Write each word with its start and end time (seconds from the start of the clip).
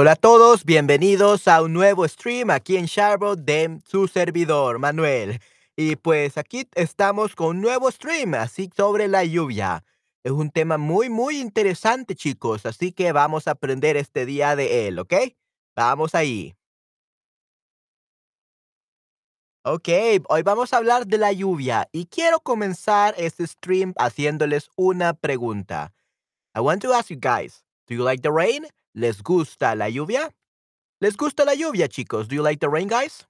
Hola 0.00 0.12
a 0.12 0.14
todos, 0.14 0.64
bienvenidos 0.64 1.48
a 1.48 1.60
un 1.60 1.72
nuevo 1.72 2.06
stream 2.06 2.50
aquí 2.50 2.76
en 2.76 2.86
Charlotte 2.86 3.40
de 3.40 3.80
su 3.84 4.06
servidor, 4.06 4.78
Manuel. 4.78 5.40
Y 5.74 5.96
pues 5.96 6.38
aquí 6.38 6.68
estamos 6.76 7.34
con 7.34 7.56
un 7.56 7.62
nuevo 7.62 7.90
stream, 7.90 8.34
así 8.34 8.70
sobre 8.76 9.08
la 9.08 9.24
lluvia. 9.24 9.82
Es 10.22 10.30
un 10.30 10.52
tema 10.52 10.78
muy, 10.78 11.10
muy 11.10 11.40
interesante, 11.40 12.14
chicos, 12.14 12.64
así 12.64 12.92
que 12.92 13.10
vamos 13.10 13.48
a 13.48 13.50
aprender 13.50 13.96
este 13.96 14.24
día 14.24 14.54
de 14.54 14.86
él, 14.86 15.00
¿ok? 15.00 15.14
Vamos 15.74 16.14
ahí. 16.14 16.54
Ok, 19.64 19.88
hoy 20.28 20.42
vamos 20.44 20.72
a 20.72 20.76
hablar 20.76 21.08
de 21.08 21.18
la 21.18 21.32
lluvia 21.32 21.88
y 21.90 22.06
quiero 22.06 22.38
comenzar 22.38 23.16
este 23.18 23.44
stream 23.48 23.94
haciéndoles 23.96 24.70
una 24.76 25.12
pregunta. 25.12 25.92
I 26.54 26.60
want 26.60 26.82
to 26.82 26.94
ask 26.94 27.10
you 27.10 27.18
guys, 27.20 27.64
do 27.88 27.96
you 27.96 28.04
like 28.04 28.22
the 28.22 28.30
rain? 28.30 28.68
¿Les 28.94 29.22
gusta 29.22 29.74
la 29.74 29.88
lluvia? 29.88 30.34
¿Les 31.00 31.16
gusta 31.16 31.44
la 31.44 31.54
lluvia, 31.54 31.88
chicos? 31.88 32.28
Do 32.28 32.34
you 32.34 32.42
like 32.42 32.58
the 32.58 32.68
rain, 32.68 32.88
guys? 32.88 33.28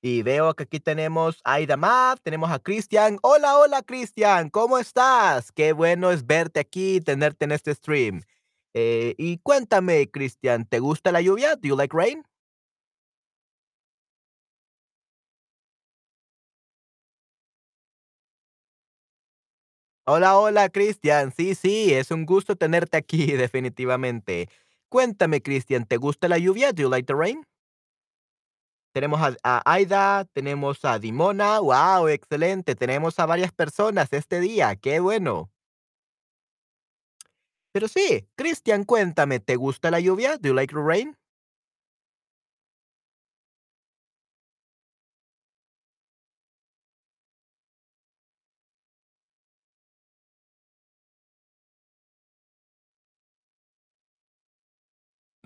Y 0.00 0.22
veo 0.22 0.54
que 0.54 0.62
aquí 0.62 0.78
tenemos 0.78 1.40
a 1.44 1.54
Aida 1.54 1.76
Mav, 1.76 2.20
tenemos 2.20 2.50
a 2.50 2.60
Cristian. 2.60 3.18
Hola, 3.22 3.58
hola, 3.58 3.82
Cristian, 3.82 4.48
¿cómo 4.48 4.78
estás? 4.78 5.50
Qué 5.50 5.72
bueno 5.72 6.12
es 6.12 6.24
verte 6.24 6.60
aquí, 6.60 7.00
tenerte 7.00 7.44
en 7.44 7.52
este 7.52 7.74
stream. 7.74 8.22
Eh, 8.74 9.14
y 9.18 9.38
cuéntame, 9.38 10.08
Cristian, 10.10 10.66
¿te 10.66 10.78
gusta 10.78 11.10
la 11.10 11.20
lluvia? 11.20 11.56
Do 11.56 11.68
you 11.68 11.76
like 11.76 11.96
rain? 11.96 12.24
Hola, 20.10 20.38
hola, 20.38 20.70
Cristian. 20.70 21.34
Sí, 21.36 21.54
sí, 21.54 21.92
es 21.92 22.10
un 22.10 22.24
gusto 22.24 22.56
tenerte 22.56 22.96
aquí, 22.96 23.26
definitivamente. 23.32 24.48
Cuéntame, 24.88 25.42
Cristian, 25.42 25.84
¿te 25.84 25.98
gusta 25.98 26.28
la 26.28 26.38
lluvia? 26.38 26.72
Do 26.72 26.84
you 26.84 26.88
like 26.88 27.04
the 27.06 27.14
rain? 27.14 27.46
Tenemos 28.94 29.20
a, 29.42 29.62
Aida, 29.70 30.24
tenemos 30.32 30.82
a 30.86 30.98
Dimona. 30.98 31.60
¡Wow! 31.60 32.08
Excelente. 32.08 32.74
Tenemos 32.74 33.18
a 33.18 33.26
varias 33.26 33.52
personas 33.52 34.10
este 34.14 34.40
día. 34.40 34.76
¡Qué 34.76 34.98
bueno! 35.00 35.50
Pero 37.72 37.86
sí, 37.86 38.26
Cristian, 38.34 38.84
cuéntame, 38.84 39.40
¿te 39.40 39.56
gusta 39.56 39.90
la 39.90 40.00
lluvia? 40.00 40.38
Do 40.38 40.48
you 40.48 40.54
like 40.54 40.74
the 40.74 40.80
rain? 40.80 41.18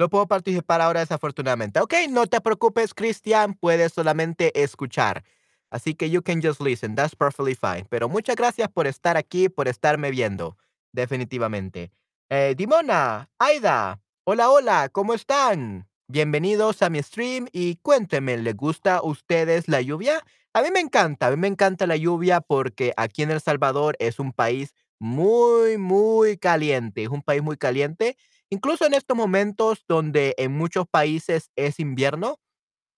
No 0.03 0.09
puedo 0.09 0.27
participar 0.27 0.81
ahora 0.81 0.99
desafortunadamente. 0.99 1.79
Ok, 1.79 1.95
no 2.11 2.27
te 2.27 2.41
preocupes, 2.41 2.93
Cristian, 2.93 3.55
puedes 3.55 3.93
solamente 3.93 4.61
escuchar. 4.61 5.23
Así 5.71 5.95
que 5.95 6.11
you 6.11 6.23
can 6.23 6.43
just 6.43 6.61
listen, 6.61 6.97
that's 6.97 7.15
perfectly 7.15 7.55
fine. 7.55 7.87
Pero 7.89 8.09
muchas 8.09 8.35
gracias 8.35 8.69
por 8.69 8.89
estar 8.89 9.17
aquí, 9.17 9.49
por 9.49 9.69
estarme 9.69 10.11
viendo, 10.11 10.57
definitivamente. 10.91 11.93
Eh, 12.31 12.57
Dimona, 12.59 13.31
Aida, 13.39 14.01
hola, 14.25 14.51
hola, 14.51 14.89
¿cómo 14.89 15.15
están? 15.15 15.89
Bienvenidos 16.09 16.83
a 16.83 16.91
mi 16.91 17.01
stream 17.01 17.47
y 17.53 17.77
cuéntenme, 17.77 18.37
¿les 18.39 18.57
gusta 18.57 18.97
a 18.97 19.03
ustedes 19.05 19.69
la 19.69 19.83
lluvia? 19.83 20.21
A 20.53 20.63
mí 20.63 20.73
me 20.73 20.81
encanta, 20.81 21.29
a 21.29 21.31
mí 21.31 21.37
me 21.37 21.47
encanta 21.47 21.87
la 21.87 21.95
lluvia 21.95 22.41
porque 22.41 22.93
aquí 22.97 23.23
en 23.23 23.31
El 23.31 23.41
Salvador 23.41 23.95
es 24.01 24.19
un 24.19 24.33
país 24.33 24.75
muy, 24.99 25.79
muy 25.79 26.39
caliente, 26.39 27.05
es 27.05 27.09
un 27.09 27.23
país 27.23 27.41
muy 27.41 27.57
caliente 27.57 28.17
Incluso 28.53 28.85
en 28.85 28.93
estos 28.93 29.17
momentos 29.17 29.83
donde 29.89 30.35
en 30.37 30.53
muchos 30.53 30.85
países 30.87 31.51
es 31.57 31.81
invierno, 31.81 32.37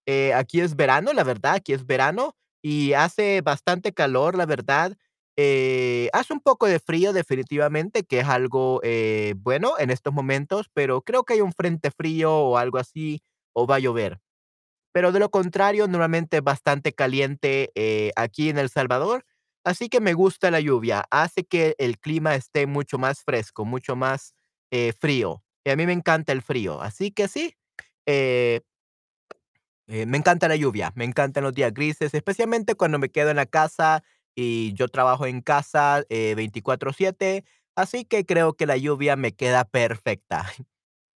eh, 0.06 0.34
aquí 0.34 0.60
es 0.60 0.76
verano, 0.76 1.12
la 1.12 1.25
verdad, 1.25 1.54
aquí 1.54 1.72
es 1.75 1.87
verano 1.87 2.34
y 2.62 2.94
hace 2.94 3.41
bastante 3.42 3.93
calor, 3.94 4.37
la 4.37 4.47
verdad. 4.47 4.97
Eh, 5.37 6.10
hace 6.12 6.32
un 6.34 6.41
poco 6.41 6.66
de 6.66 6.81
frío 6.81 7.12
definitivamente, 7.12 8.04
que 8.04 8.20
es 8.20 8.26
algo 8.28 8.81
eh, 8.84 9.34
bueno 9.38 9.75
en 9.78 9.91
estos 9.91 10.12
momentos, 10.14 10.69
pero 10.75 11.03
creo 11.03 11.25
que 11.25 11.34
hay 11.34 11.41
un 11.43 11.53
frente 11.53 11.91
frío 11.93 12.34
o 12.37 12.59
algo 12.59 12.78
así, 12.78 13.22
o 13.54 13.66
va 13.66 13.76
a 13.76 13.81
llover. 13.81 14.20
Pero 14.93 15.12
de 15.12 15.20
lo 15.20 15.31
contrario, 15.31 15.88
normalmente 15.88 16.38
es 16.38 16.43
bastante 16.44 16.93
caliente 16.93 17.72
aquí 18.16 18.48
en 18.50 18.59
El 18.59 18.70
Salvador, 18.70 19.25
así 19.64 19.88
que 19.88 20.00
me 20.00 20.14
gusta 20.14 20.50
la 20.50 20.60
lluvia, 20.60 21.04
hace 21.10 21.44
que 21.44 21.75
el 21.78 21.98
clima 21.98 22.34
esté 22.37 22.66
mucho 22.66 22.98
más 22.98 23.22
fresco, 23.25 23.64
mucho 23.64 23.97
más 23.97 24.34
frío. 24.98 25.42
Y 25.64 25.70
a 25.70 25.76
mí 25.76 25.86
me 25.86 25.92
encanta 25.92 26.32
el 26.32 26.42
frío, 26.42 26.80
así 26.82 27.10
que 27.10 27.26
sí, 27.28 27.56
eh, 28.06 28.60
eh, 29.86 30.06
me 30.06 30.18
encanta 30.18 30.48
la 30.48 30.56
lluvia, 30.56 30.92
me 30.94 31.04
encantan 31.04 31.44
los 31.44 31.54
días 31.54 31.72
grises, 31.74 32.14
especialmente 32.14 32.74
cuando 32.74 32.98
me 32.98 33.10
quedo 33.10 33.30
en 33.30 33.36
la 33.36 33.46
casa 33.46 34.02
y 34.34 34.72
yo 34.74 34.88
trabajo 34.88 35.26
en 35.26 35.42
casa 35.42 36.04
eh, 36.08 36.34
24/7, 36.36 37.44
así 37.76 38.04
que 38.04 38.26
creo 38.26 38.54
que 38.54 38.66
la 38.66 38.76
lluvia 38.76 39.16
me 39.16 39.32
queda 39.32 39.64
perfecta, 39.64 40.46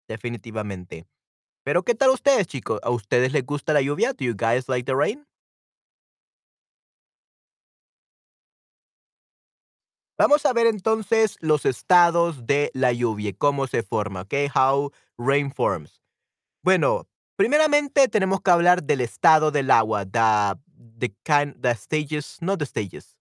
definitivamente. 0.08 1.06
Pero 1.64 1.84
¿qué 1.84 1.94
tal 1.94 2.10
ustedes, 2.10 2.46
chicos? 2.46 2.80
¿A 2.82 2.90
ustedes 2.90 3.32
les 3.32 3.44
gusta 3.46 3.74
la 3.74 3.82
lluvia? 3.82 4.14
Do 4.14 4.24
you 4.24 4.34
guys 4.36 4.68
like 4.68 4.84
the 4.86 4.96
rain? 4.96 5.27
Vamos 10.18 10.44
a 10.46 10.52
ver 10.52 10.66
entonces 10.66 11.36
los 11.38 11.64
estados 11.64 12.44
de 12.44 12.72
la 12.74 12.92
lluvia, 12.92 13.32
cómo 13.38 13.68
se 13.68 13.84
forma, 13.84 14.22
¿ok? 14.22 14.34
How 14.52 14.90
rain 15.16 15.52
forms. 15.52 16.02
Bueno, 16.64 17.06
primeramente 17.36 18.08
tenemos 18.08 18.40
que 18.40 18.50
hablar 18.50 18.82
del 18.82 19.00
estado 19.00 19.52
del 19.52 19.70
agua, 19.70 20.04
the, 20.04 20.58
the 20.98 21.14
kind, 21.22 21.54
the 21.62 21.72
stages, 21.76 22.38
no 22.40 22.58
the 22.58 22.66
stages, 22.66 23.16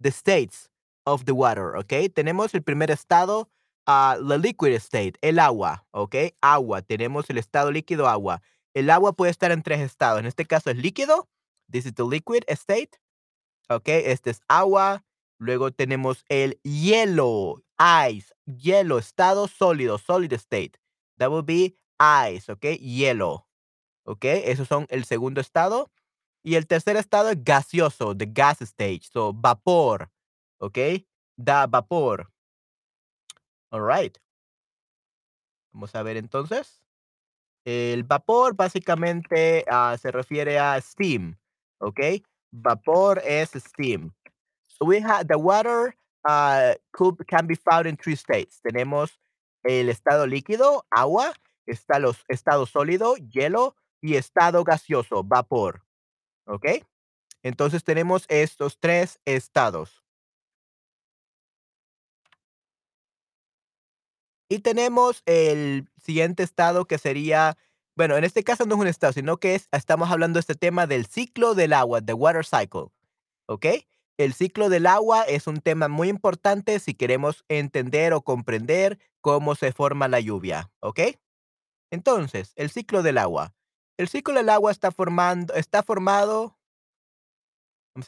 the 0.00 0.10
states 0.10 0.70
of 1.04 1.24
the 1.24 1.32
water, 1.32 1.74
¿ok? 1.76 1.92
Tenemos 2.14 2.54
el 2.54 2.62
primer 2.62 2.92
estado, 2.92 3.50
uh, 3.88 4.14
the 4.24 4.38
liquid 4.38 4.74
state, 4.74 5.14
el 5.22 5.40
agua, 5.40 5.84
¿ok? 5.90 6.14
Agua, 6.40 6.82
tenemos 6.82 7.30
el 7.30 7.38
estado 7.38 7.72
líquido, 7.72 8.06
agua. 8.06 8.40
El 8.74 8.90
agua 8.90 9.12
puede 9.12 9.32
estar 9.32 9.50
en 9.50 9.64
tres 9.64 9.80
estados, 9.80 10.20
en 10.20 10.26
este 10.26 10.46
caso 10.46 10.70
es 10.70 10.76
líquido, 10.76 11.28
this 11.68 11.84
is 11.84 11.94
the 11.94 12.04
liquid 12.04 12.44
state, 12.46 12.90
¿ok? 13.68 13.88
Este 13.88 14.30
es 14.30 14.40
agua, 14.46 15.02
luego 15.42 15.72
tenemos 15.72 16.24
el 16.28 16.60
hielo, 16.62 17.62
ice, 18.08 18.32
hielo, 18.46 18.98
estado 18.98 19.48
sólido, 19.48 19.98
solid 19.98 20.32
state, 20.34 20.78
that 21.18 21.30
would 21.30 21.44
be 21.44 21.76
ice, 21.98 22.50
¿ok? 22.50 22.78
Hielo, 22.78 23.48
¿ok? 24.04 24.24
Esos 24.24 24.68
son 24.68 24.86
el 24.88 25.04
segundo 25.04 25.40
estado. 25.40 25.90
Y 26.44 26.56
el 26.56 26.66
tercer 26.66 26.96
estado 26.96 27.30
es 27.30 27.42
gaseoso, 27.44 28.16
the 28.16 28.26
gas 28.26 28.60
stage, 28.62 29.02
so 29.02 29.32
vapor, 29.32 30.10
¿ok? 30.58 30.78
Da 31.36 31.66
vapor. 31.66 32.32
All 33.70 33.86
right. 33.86 34.16
Vamos 35.72 35.94
a 35.94 36.02
ver 36.02 36.16
entonces. 36.16 36.82
El 37.64 38.02
vapor 38.02 38.54
básicamente 38.56 39.64
uh, 39.70 39.96
se 39.96 40.10
refiere 40.10 40.58
a 40.58 40.80
steam, 40.80 41.38
¿ok? 41.78 42.00
Vapor 42.50 43.22
es 43.24 43.50
steam. 43.50 44.12
We 44.82 45.00
have 45.00 45.28
the 45.28 45.38
water 45.38 45.94
uh, 46.24 46.74
can 47.28 47.46
be 47.46 47.54
found 47.54 47.86
in 47.86 47.96
three 47.96 48.16
states. 48.16 48.60
Tenemos 48.62 49.18
el 49.64 49.88
estado 49.88 50.26
líquido, 50.26 50.84
agua, 50.90 51.32
está 51.66 51.98
los 51.98 52.24
estado 52.28 52.66
sólido, 52.66 53.14
hielo, 53.16 53.76
y 54.02 54.16
estado 54.16 54.64
gaseoso, 54.64 55.22
vapor. 55.22 55.84
¿Ok? 56.46 56.66
Entonces 57.42 57.84
tenemos 57.84 58.26
estos 58.28 58.78
tres 58.78 59.20
estados. 59.24 60.04
Y 64.48 64.58
tenemos 64.58 65.22
el 65.24 65.88
siguiente 65.96 66.42
estado 66.42 66.84
que 66.84 66.98
sería, 66.98 67.56
bueno, 67.96 68.16
en 68.16 68.24
este 68.24 68.44
caso 68.44 68.66
no 68.66 68.74
es 68.74 68.80
un 68.82 68.86
estado, 68.86 69.14
sino 69.14 69.38
que 69.38 69.54
es, 69.54 69.68
estamos 69.72 70.10
hablando 70.10 70.36
de 70.36 70.40
este 70.40 70.54
tema 70.54 70.86
del 70.86 71.06
ciclo 71.06 71.54
del 71.54 71.72
agua, 71.72 72.02
the 72.02 72.12
water 72.12 72.44
cycle. 72.44 72.88
¿Ok? 73.46 73.66
El 74.18 74.34
ciclo 74.34 74.68
del 74.68 74.86
agua 74.86 75.22
es 75.22 75.46
un 75.46 75.60
tema 75.60 75.88
muy 75.88 76.08
importante 76.08 76.78
si 76.78 76.94
queremos 76.94 77.44
entender 77.48 78.12
o 78.12 78.22
comprender 78.22 78.98
cómo 79.20 79.54
se 79.54 79.72
forma 79.72 80.08
la 80.08 80.20
lluvia. 80.20 80.70
¿Ok? 80.80 81.00
Entonces, 81.90 82.52
el 82.56 82.70
ciclo 82.70 83.02
del 83.02 83.18
agua. 83.18 83.54
El 83.98 84.08
ciclo 84.08 84.34
del 84.34 84.48
agua 84.48 84.70
está 84.70 84.90
formando, 84.90 85.54
está 85.54 85.82
formado. 85.82 86.58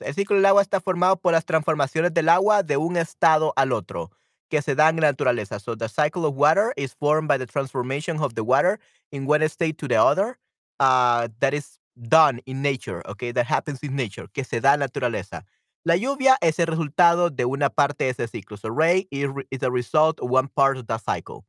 El 0.01 0.15
ciclo 0.15 0.37
del 0.37 0.47
agua 0.47 0.63
está 0.63 0.81
formado 0.81 1.17
por 1.17 1.33
las 1.33 1.45
transformaciones 1.45 2.13
del 2.15 2.29
agua 2.29 2.63
de 2.63 2.77
un 2.77 2.97
estado 2.97 3.53
al 3.57 3.73
otro 3.73 4.11
que 4.49 4.63
se 4.63 4.75
dan 4.75 4.97
en 4.97 5.03
la 5.03 5.09
naturaleza. 5.09 5.59
So 5.59 5.77
the 5.77 5.89
cycle 5.89 6.25
of 6.25 6.37
water 6.37 6.73
is 6.77 6.95
formed 6.95 7.29
by 7.29 7.39
the 7.39 7.47
transformation 7.47 8.19
of 8.19 8.35
the 8.35 8.43
water 8.43 8.79
in 9.11 9.27
one 9.27 9.47
state 9.49 9.77
to 9.79 9.89
the 9.89 9.97
other. 9.97 10.39
Uh, 10.81 11.29
that 11.41 11.55
is 11.55 11.79
done 11.97 12.41
in 12.47 12.63
nature, 12.63 13.03
okay? 13.07 13.33
That 13.33 13.47
happens 13.47 13.83
in 13.83 13.95
nature, 13.95 14.29
que 14.33 14.45
se 14.45 14.61
da 14.61 14.75
en 14.75 14.81
la 14.81 14.87
naturaleza. 14.87 15.45
La 15.87 15.97
lluvia 15.97 16.39
es 16.41 16.59
el 16.59 16.67
resultado 16.67 17.29
de 17.29 17.45
una 17.45 17.69
parte 17.69 18.05
de 18.05 18.11
ese 18.11 18.27
ciclo. 18.27 18.57
So 18.57 18.71
rain 18.71 19.07
is, 19.11 19.29
is 19.51 19.59
the 19.61 19.71
result 19.71 20.19
of 20.21 20.31
one 20.31 20.49
part 20.49 20.79
of 20.79 20.87
the 20.87 20.97
cycle. 20.99 21.45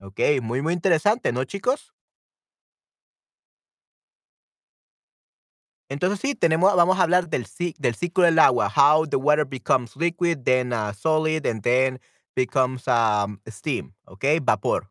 Okey, 0.00 0.40
muy, 0.40 0.62
muy 0.62 0.74
interesante, 0.74 1.32
¿no, 1.32 1.44
chicos? 1.44 1.92
Entonces 5.90 6.20
sí, 6.20 6.34
tenemos 6.34 6.74
vamos 6.76 6.98
a 6.98 7.02
hablar 7.02 7.28
del 7.28 7.46
del 7.78 7.94
ciclo 7.94 8.24
del 8.24 8.38
agua, 8.38 8.70
how 8.74 9.06
the 9.06 9.16
water 9.16 9.44
becomes 9.44 9.96
liquid, 9.96 10.38
then, 10.44 10.72
uh, 10.72 10.92
solid, 10.94 11.46
and 11.46 11.62
then 11.62 11.98
becomes, 12.34 12.86
um, 12.88 13.38
steam, 13.48 13.94
¿okey? 14.06 14.38
Vapor. 14.40 14.88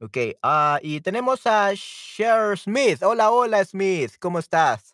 Okey, 0.00 0.36
ah, 0.42 0.80
y 0.82 1.00
tenemos 1.00 1.46
a 1.46 1.72
Cher 1.76 2.56
Smith. 2.58 3.02
Hola, 3.02 3.30
hola, 3.30 3.64
Smith, 3.64 4.16
¿cómo 4.18 4.38
estás? 4.40 4.91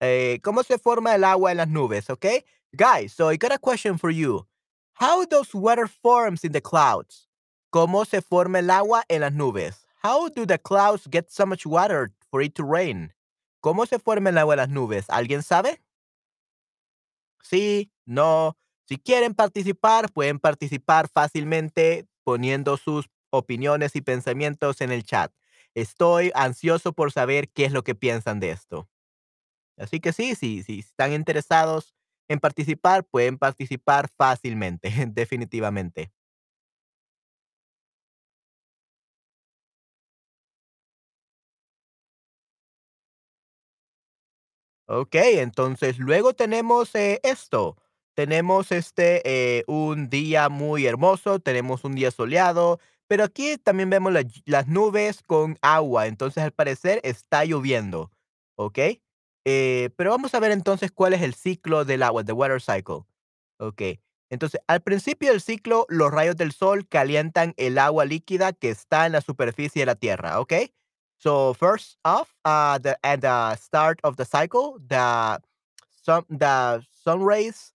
Eh, 0.00 0.38
¿cómo 0.42 0.62
se 0.62 0.78
forma 0.78 1.14
el 1.14 1.24
agua 1.24 1.50
en 1.50 1.56
las 1.58 1.68
nubes? 1.68 2.08
Okay, 2.10 2.44
guys, 2.72 3.12
so 3.12 3.30
I 3.30 3.36
got 3.36 3.52
a 3.52 3.58
question 3.58 3.98
for 3.98 4.10
you. 4.10 4.46
How 4.94 5.24
does 5.24 5.54
water 5.54 5.86
forms 5.88 6.44
in 6.44 6.52
the 6.52 6.60
clouds? 6.60 7.28
¿Cómo 7.70 8.04
se 8.04 8.20
forma 8.22 8.60
el 8.60 8.70
agua 8.70 9.04
en 9.08 9.20
las 9.20 9.32
nubes? 9.32 9.86
How 10.02 10.28
do 10.28 10.46
the 10.46 10.58
clouds 10.58 11.06
get 11.10 11.30
so 11.30 11.44
much 11.44 11.66
water 11.66 12.10
for 12.30 12.40
it 12.42 12.54
to 12.54 12.64
rain? 12.64 13.12
¿Cómo 13.60 13.86
se 13.86 13.98
forma 13.98 14.30
el 14.30 14.38
agua 14.38 14.54
en 14.54 14.58
las 14.58 14.68
nubes? 14.68 15.06
¿Alguien 15.08 15.42
sabe? 15.42 15.80
Sí, 17.42 17.90
no. 18.06 18.56
Si 18.88 18.96
quieren 18.98 19.34
participar, 19.34 20.10
pueden 20.12 20.38
participar 20.38 21.08
fácilmente 21.08 22.06
poniendo 22.24 22.76
sus 22.76 23.10
opiniones 23.30 23.96
y 23.96 24.00
pensamientos 24.00 24.80
en 24.80 24.92
el 24.92 25.04
chat. 25.04 25.32
Estoy 25.74 26.30
ansioso 26.34 26.92
por 26.92 27.12
saber 27.12 27.48
qué 27.50 27.64
es 27.66 27.72
lo 27.72 27.82
que 27.82 27.94
piensan 27.94 28.40
de 28.40 28.50
esto. 28.50 28.88
Así 29.78 30.00
que 30.00 30.12
sí, 30.12 30.34
sí, 30.34 30.62
si 30.62 30.80
están 30.80 31.12
interesados 31.12 31.94
en 32.28 32.40
participar, 32.40 33.04
pueden 33.06 33.38
participar 33.38 34.08
fácilmente, 34.18 34.90
definitivamente. 35.12 36.12
Okey, 44.90 45.38
entonces 45.40 45.98
luego 45.98 46.32
tenemos, 46.32 46.94
eh, 46.94 47.20
esto, 47.22 47.76
tenemos, 48.14 48.72
este, 48.72 49.20
eh, 49.58 49.64
un 49.66 50.08
día 50.08 50.48
muy 50.48 50.86
hermoso, 50.86 51.40
tenemos 51.40 51.84
un 51.84 51.94
día 51.94 52.10
soleado, 52.10 52.80
pero 53.06 53.24
aquí 53.24 53.58
también 53.58 53.90
vemos 53.90 54.14
las 54.46 54.66
nubes 54.66 55.22
con 55.22 55.58
agua, 55.60 56.06
entonces, 56.06 56.42
al 56.42 56.52
parecer 56.52 57.00
está 57.04 57.44
lloviendo, 57.44 58.10
¿okey? 58.56 59.02
Eh, 59.44 59.90
pero 59.96 60.10
vamos 60.10 60.34
a 60.34 60.40
ver 60.40 60.50
entonces 60.52 60.90
cuál 60.92 61.14
es 61.14 61.22
el 61.22 61.34
ciclo 61.34 61.84
del 61.84 62.02
agua, 62.02 62.24
the 62.24 62.32
water 62.32 62.60
cycle. 62.60 63.04
Okey, 63.58 64.00
entonces, 64.30 64.60
al 64.66 64.82
principio 64.82 65.30
del 65.30 65.40
ciclo, 65.40 65.86
los 65.88 66.10
rayos 66.12 66.36
del 66.36 66.52
sol 66.52 66.86
calientan 66.88 67.54
el 67.56 67.78
agua 67.78 68.04
líquida 68.04 68.52
que 68.52 68.70
está 68.70 69.06
en 69.06 69.12
la 69.12 69.20
superficie 69.20 69.82
de 69.82 69.86
la 69.86 69.94
tierra, 69.94 70.40
¿okey? 70.40 70.72
So, 71.18 71.54
first 71.54 71.98
off, 72.04 72.34
uh, 72.44 72.78
the 72.78 72.96
at 73.02 73.20
the 73.20 73.56
start 73.56 73.98
of 74.04 74.16
the 74.16 74.24
cycle, 74.24 74.78
the 74.86 75.40
sun 76.04 76.24
the 76.30 76.82
sun 77.04 77.22
rays, 77.24 77.72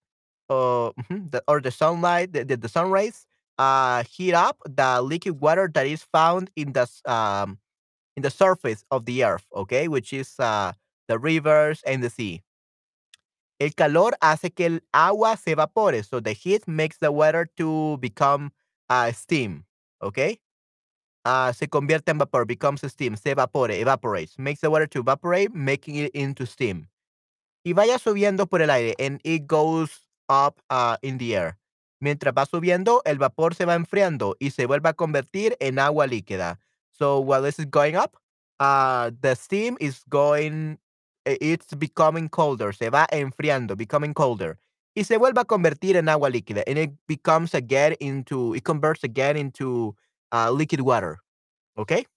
uh, 0.49 0.91
the 1.09 1.43
or 1.47 1.61
the 1.61 1.71
sunlight, 1.71 2.31
the 2.33 2.45
the 2.45 2.69
sun 2.69 2.91
rays, 2.91 3.25
uh, 3.57 4.03
heat 4.03 4.33
up 4.33 4.57
the 4.65 5.01
liquid 5.01 5.41
water 5.41 5.69
that 5.73 5.87
is 5.87 6.03
found 6.03 6.51
in 6.55 6.71
the 6.73 6.87
um, 7.05 7.57
in 8.15 8.23
the 8.23 8.31
surface 8.31 8.85
of 8.91 9.05
the 9.05 9.23
earth, 9.25 9.45
¿okey? 9.53 9.87
Which 9.89 10.13
is, 10.13 10.35
uh, 10.39 10.73
the 11.07 11.17
rivers 11.19 11.81
and 11.85 12.03
the 12.03 12.09
sea. 12.09 12.41
El 13.59 13.73
calor 13.75 14.15
hace 14.21 14.51
que 14.51 14.65
el 14.65 14.81
agua 14.93 15.37
se 15.37 15.51
evapore, 15.51 16.03
so 16.03 16.19
the 16.19 16.33
heat 16.33 16.67
makes 16.67 16.97
the 16.99 17.11
water 17.11 17.45
to 17.57 17.97
become, 18.01 18.51
uh, 18.89 19.11
steam, 19.11 19.65
¿okey? 20.01 20.41
Ah, 21.25 21.53
se 21.55 21.67
convierte 21.67 22.11
en 22.11 22.17
vapor, 22.17 22.45
becomes 22.45 22.81
steam, 22.81 23.15
se 23.15 23.31
evapore, 23.31 23.79
evaporates, 23.79 24.37
makes 24.37 24.59
the 24.61 24.69
water 24.69 24.87
to 24.87 24.99
evaporate, 24.99 25.53
making 25.53 25.95
it 25.95 26.11
into 26.13 26.45
steam. 26.45 26.89
Y 27.65 27.73
vaya 27.73 27.97
subiendo 27.99 28.47
por 28.49 28.61
el 28.61 28.69
aire, 28.69 28.95
and 28.99 29.21
it 29.23 29.47
goes 29.47 30.07
up, 30.29 30.61
uh, 30.69 30.97
in 31.01 31.17
the 31.17 31.35
air. 31.35 31.57
Mientras 32.01 32.33
va 32.33 32.45
subiendo, 32.45 33.01
el 33.05 33.17
vapor 33.17 33.55
se 33.55 33.65
va 33.65 33.75
enfriando 33.75 34.35
y 34.39 34.49
se 34.51 34.65
vuelve 34.65 34.89
a 34.89 34.93
convertir 34.93 35.55
en 35.61 35.79
agua 35.79 36.07
líquida. 36.07 36.59
So, 36.91 37.19
while 37.21 37.41
this 37.41 37.59
is 37.59 37.65
going 37.69 37.95
up, 37.95 38.17
uh, 38.59 39.11
the 39.21 39.35
steam 39.35 39.77
is 39.79 40.03
going 40.09 40.79
it's 41.25 41.75
becoming 41.77 42.29
colder, 42.29 42.73
se 42.75 42.89
va 42.89 43.07
enfriando, 43.11 43.75
becoming 43.75 44.13
colder, 44.13 44.59
y 44.95 45.03
se 45.05 45.17
vuelve 45.17 45.41
a 45.41 45.45
convertir 45.45 45.95
en 45.97 46.09
agua 46.09 46.29
líquida, 46.29 46.63
and 46.67 46.77
it 46.79 46.91
becomes 47.07 47.53
again 47.55 47.95
into 47.99 48.55
it 48.55 48.63
converts 48.63 49.03
again 49.03 49.37
into, 49.37 49.95
uh, 50.33 50.51
liquid 50.51 50.81
water, 50.81 51.17
¿okey? 51.77 52.07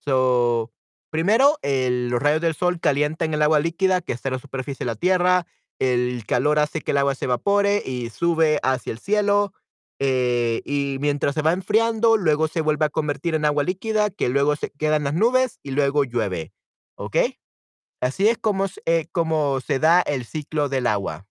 So, 0.00 0.72
primero, 1.10 1.58
el 1.62 2.08
los 2.10 2.20
rayos 2.22 2.40
del 2.42 2.54
sol 2.54 2.80
calientan 2.80 3.34
el 3.34 3.42
agua 3.42 3.60
líquida 3.60 4.00
que 4.02 4.12
está 4.12 4.28
en 4.28 4.34
la 4.34 4.38
superficie 4.40 4.84
de 4.84 4.86
la 4.86 4.96
tierra, 4.96 5.46
el 5.80 6.24
calor 6.26 6.58
hace 6.58 6.80
que 6.82 6.92
el 6.92 6.98
agua 6.98 7.14
se 7.14 7.26
evapore 7.26 7.82
y 7.86 8.10
sube 8.10 8.60
hacia 8.62 8.92
el 8.92 8.98
cielo, 9.00 9.52
eh, 10.00 10.62
y 10.64 10.98
mientras 11.00 11.34
se 11.34 11.42
va 11.42 11.52
enfriando, 11.52 12.16
luego 12.18 12.48
se 12.48 12.60
vuelve 12.62 12.86
a 12.86 12.90
convertir 12.90 13.34
en 13.36 13.44
agua 13.46 13.64
líquida, 13.64 14.10
que 14.10 14.28
luego 14.28 14.56
se 14.56 14.70
queda 14.72 14.96
en 14.96 15.04
las 15.04 15.14
nubes 15.14 15.58
y 15.62 15.70
luego 15.72 16.04
llueve, 16.04 16.52
¿okey? 16.96 17.38
Así 18.04 18.28
es 18.28 18.38
eh, 18.86 19.06
como 19.12 19.60
se 19.60 19.78
da 19.78 20.00
el 20.02 20.26
ciclo 20.26 20.68
del 20.68 20.86
agua. 20.86 21.26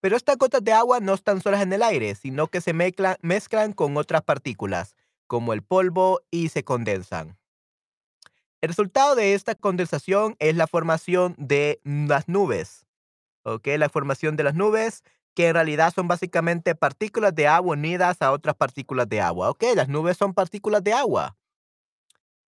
Pero 0.00 0.16
estas 0.16 0.36
gotas 0.36 0.62
de 0.64 0.72
agua 0.72 1.00
no 1.00 1.14
están 1.14 1.40
solas 1.40 1.62
en 1.62 1.72
el 1.72 1.82
aire, 1.82 2.14
sino 2.14 2.48
que 2.48 2.60
se 2.60 2.72
mecla 2.72 3.16
mezclan 3.22 3.72
con 3.72 3.96
otras 3.96 4.22
partículas, 4.22 4.96
como 5.26 5.52
el 5.52 5.62
polvo, 5.62 6.20
y 6.30 6.48
se 6.50 6.64
condensan. 6.64 7.38
El 8.60 8.68
resultado 8.68 9.14
de 9.14 9.34
esta 9.34 9.54
condensación 9.54 10.36
es 10.38 10.56
la 10.56 10.66
formación 10.66 11.34
de 11.38 11.80
las 11.84 12.28
nubes, 12.28 12.86
¿okey? 13.44 13.78
La 13.78 13.88
formación 13.90 14.36
de 14.36 14.44
las 14.44 14.54
nubes, 14.54 15.04
que 15.34 15.48
en 15.48 15.54
realidad 15.54 15.92
son 15.94 16.08
básicamente 16.08 16.74
partículas 16.74 17.34
de 17.34 17.48
agua 17.48 17.74
unidas 17.74 18.22
a 18.22 18.32
otras 18.32 18.56
partículas 18.56 19.08
de 19.08 19.20
agua, 19.20 19.50
¿okey? 19.50 19.74
Las 19.76 19.88
nubes 19.88 20.16
son 20.18 20.34
partículas 20.34 20.84
de 20.84 20.92
agua. 20.94 21.36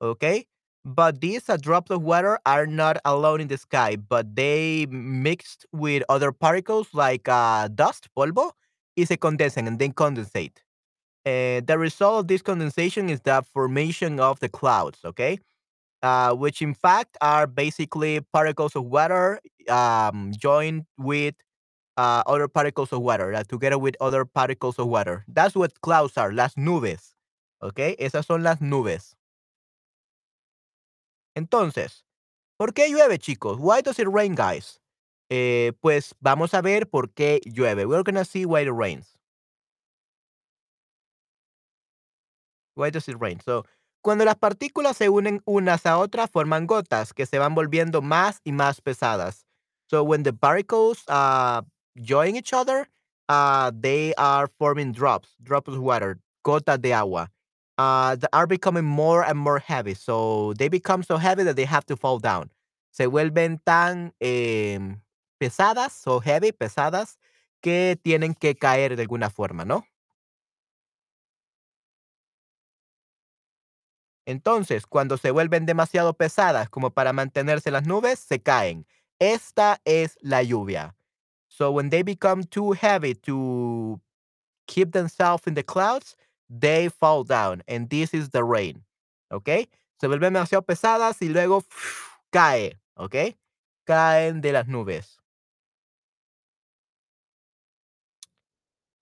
¿Okey? 0.00 0.46
But 0.84 1.20
these, 1.20 1.48
uh, 1.48 1.56
drops 1.56 1.90
of 1.90 2.02
water 2.02 2.38
are 2.44 2.66
not 2.66 2.98
alone 3.06 3.40
in 3.40 3.48
the 3.48 3.56
sky, 3.56 3.96
but 3.96 4.36
they 4.36 4.86
mixed 4.90 5.64
with 5.72 6.02
other 6.10 6.30
particles 6.30 6.88
like, 6.92 7.26
uh, 7.28 7.68
dust, 7.68 8.08
polvo, 8.16 8.52
is 8.96 9.10
a 9.10 9.16
condensan, 9.16 9.66
and 9.66 9.78
then 9.78 9.92
condensate. 9.94 10.58
Eh, 11.26 11.60
the 11.66 11.78
result 11.78 12.20
of 12.20 12.28
this 12.28 12.42
condensation 12.42 13.10
is 13.10 13.20
the 13.22 13.42
formation 13.54 14.20
of 14.20 14.40
the 14.40 14.48
clouds, 14.48 15.00
okay? 15.04 15.38
Uh, 16.02 16.34
which 16.34 16.62
in 16.62 16.74
fact 16.74 17.16
are 17.22 17.46
basically 17.46 18.20
particles 18.32 18.76
of 18.76 18.84
water, 18.84 19.40
um, 19.70 20.32
joined 20.38 20.86
with, 20.98 21.34
uh, 21.96 22.22
other 22.26 22.48
particles 22.48 22.92
of 22.92 23.02
water, 23.02 23.34
uh, 23.34 23.44
together 23.44 23.78
with 23.78 23.96
other 24.00 24.24
particles 24.24 24.78
of 24.78 24.88
water. 24.88 25.24
That's 25.28 25.54
what 25.56 25.80
clouds 25.82 26.18
are, 26.18 26.32
las 26.32 26.54
nubes, 26.56 27.14
okay? 27.62 27.96
Esas 28.00 28.26
son 28.26 28.42
las 28.44 28.60
nubes. 28.60 29.14
Entonces, 31.34 32.04
¿por 32.56 32.74
qué 32.74 32.88
llueve, 32.90 33.18
chicos? 33.18 33.58
Why 33.60 33.82
does 33.82 33.98
it 33.98 34.08
rain, 34.08 34.34
guys? 34.34 34.80
Eh, 35.30 35.72
pues 35.80 36.14
vamos 36.20 36.54
a 36.54 36.62
ver 36.62 36.88
por 36.88 37.12
qué 37.12 37.40
llueve. 37.44 37.86
We're 37.86 38.04
gonna 38.04 38.24
see 38.24 38.44
why 38.46 38.62
it 38.62 38.70
rains. 38.72 39.18
Why 42.76 42.90
does 42.90 43.08
it 43.08 43.16
rain? 43.20 43.40
So, 43.40 43.64
cuando 44.02 44.24
las 44.24 44.36
partículas 44.36 44.96
se 44.96 45.08
unen 45.08 45.40
unas 45.46 45.86
a 45.86 45.98
otras, 45.98 46.30
forman 46.30 46.66
gotas 46.66 47.12
que 47.14 47.26
se 47.26 47.38
van 47.38 47.54
volviendo 47.54 48.02
más 48.02 48.40
y 48.44 48.52
más 48.52 48.80
pesadas. 48.80 49.46
So, 49.90 50.02
when 50.02 50.22
the 50.24 50.32
particles, 50.32 51.04
uh, 51.08 51.62
join 51.96 52.36
each 52.36 52.52
other, 52.52 52.88
uh, 53.28 53.70
they 53.72 54.14
are 54.16 54.48
forming 54.58 54.92
drops, 54.92 55.34
drops 55.42 55.68
of 55.68 55.78
water, 55.78 56.18
gotas 56.44 56.80
de 56.80 56.92
agua, 56.92 57.30
uh, 57.78 58.16
are 58.32 58.46
becoming 58.46 58.84
more 58.84 59.24
and 59.24 59.38
more 59.38 59.58
heavy. 59.58 59.94
So, 59.94 60.54
they 60.58 60.68
become 60.68 61.02
so 61.02 61.16
heavy 61.18 61.44
that 61.44 61.56
they 61.56 61.64
have 61.66 61.86
to 61.86 61.96
fall 61.96 62.18
down. 62.18 62.50
Se 62.92 63.06
vuelven 63.06 63.60
tan, 63.64 64.12
em, 64.20 65.02
pesadas, 65.40 65.92
so 65.92 66.20
heavy, 66.20 66.52
pesadas, 66.52 67.16
que 67.62 67.96
tienen 68.04 68.34
que 68.38 68.54
caer 68.54 68.96
de 68.96 69.02
alguna 69.02 69.30
forma, 69.30 69.64
¿no? 69.64 69.84
Entonces, 74.26 74.86
cuando 74.86 75.16
se 75.18 75.30
vuelven 75.30 75.66
demasiado 75.66 76.14
pesadas 76.14 76.68
como 76.70 76.90
para 76.90 77.12
mantenerse 77.12 77.68
en 77.68 77.74
las 77.74 77.86
nubes, 77.86 78.18
se 78.18 78.40
caen. 78.40 78.86
Esta 79.18 79.80
es 79.84 80.16
la 80.20 80.42
lluvia. 80.42 80.94
So 81.48 81.70
when 81.70 81.90
they 81.90 82.02
become 82.02 82.44
too 82.44 82.72
heavy 82.74 83.14
to 83.26 84.00
keep 84.66 84.92
themselves 84.92 85.46
in 85.46 85.54
the 85.54 85.64
clouds, 85.64 86.16
they 86.50 86.88
fall 86.88 87.24
down, 87.24 87.62
and 87.68 87.88
this 87.88 88.14
is 88.14 88.30
the 88.30 88.44
rain, 88.44 88.84
¿okey? 89.32 89.68
Se 90.00 90.08
vuelven 90.08 90.34
demasiado 90.34 90.62
pesadas 90.66 91.20
y 91.22 91.28
luego 91.28 91.64
cae, 92.32 92.78
¿okey? 92.96 93.36
Caen 93.86 94.40
de 94.40 94.52
las 94.52 94.66
nubes. 94.68 95.18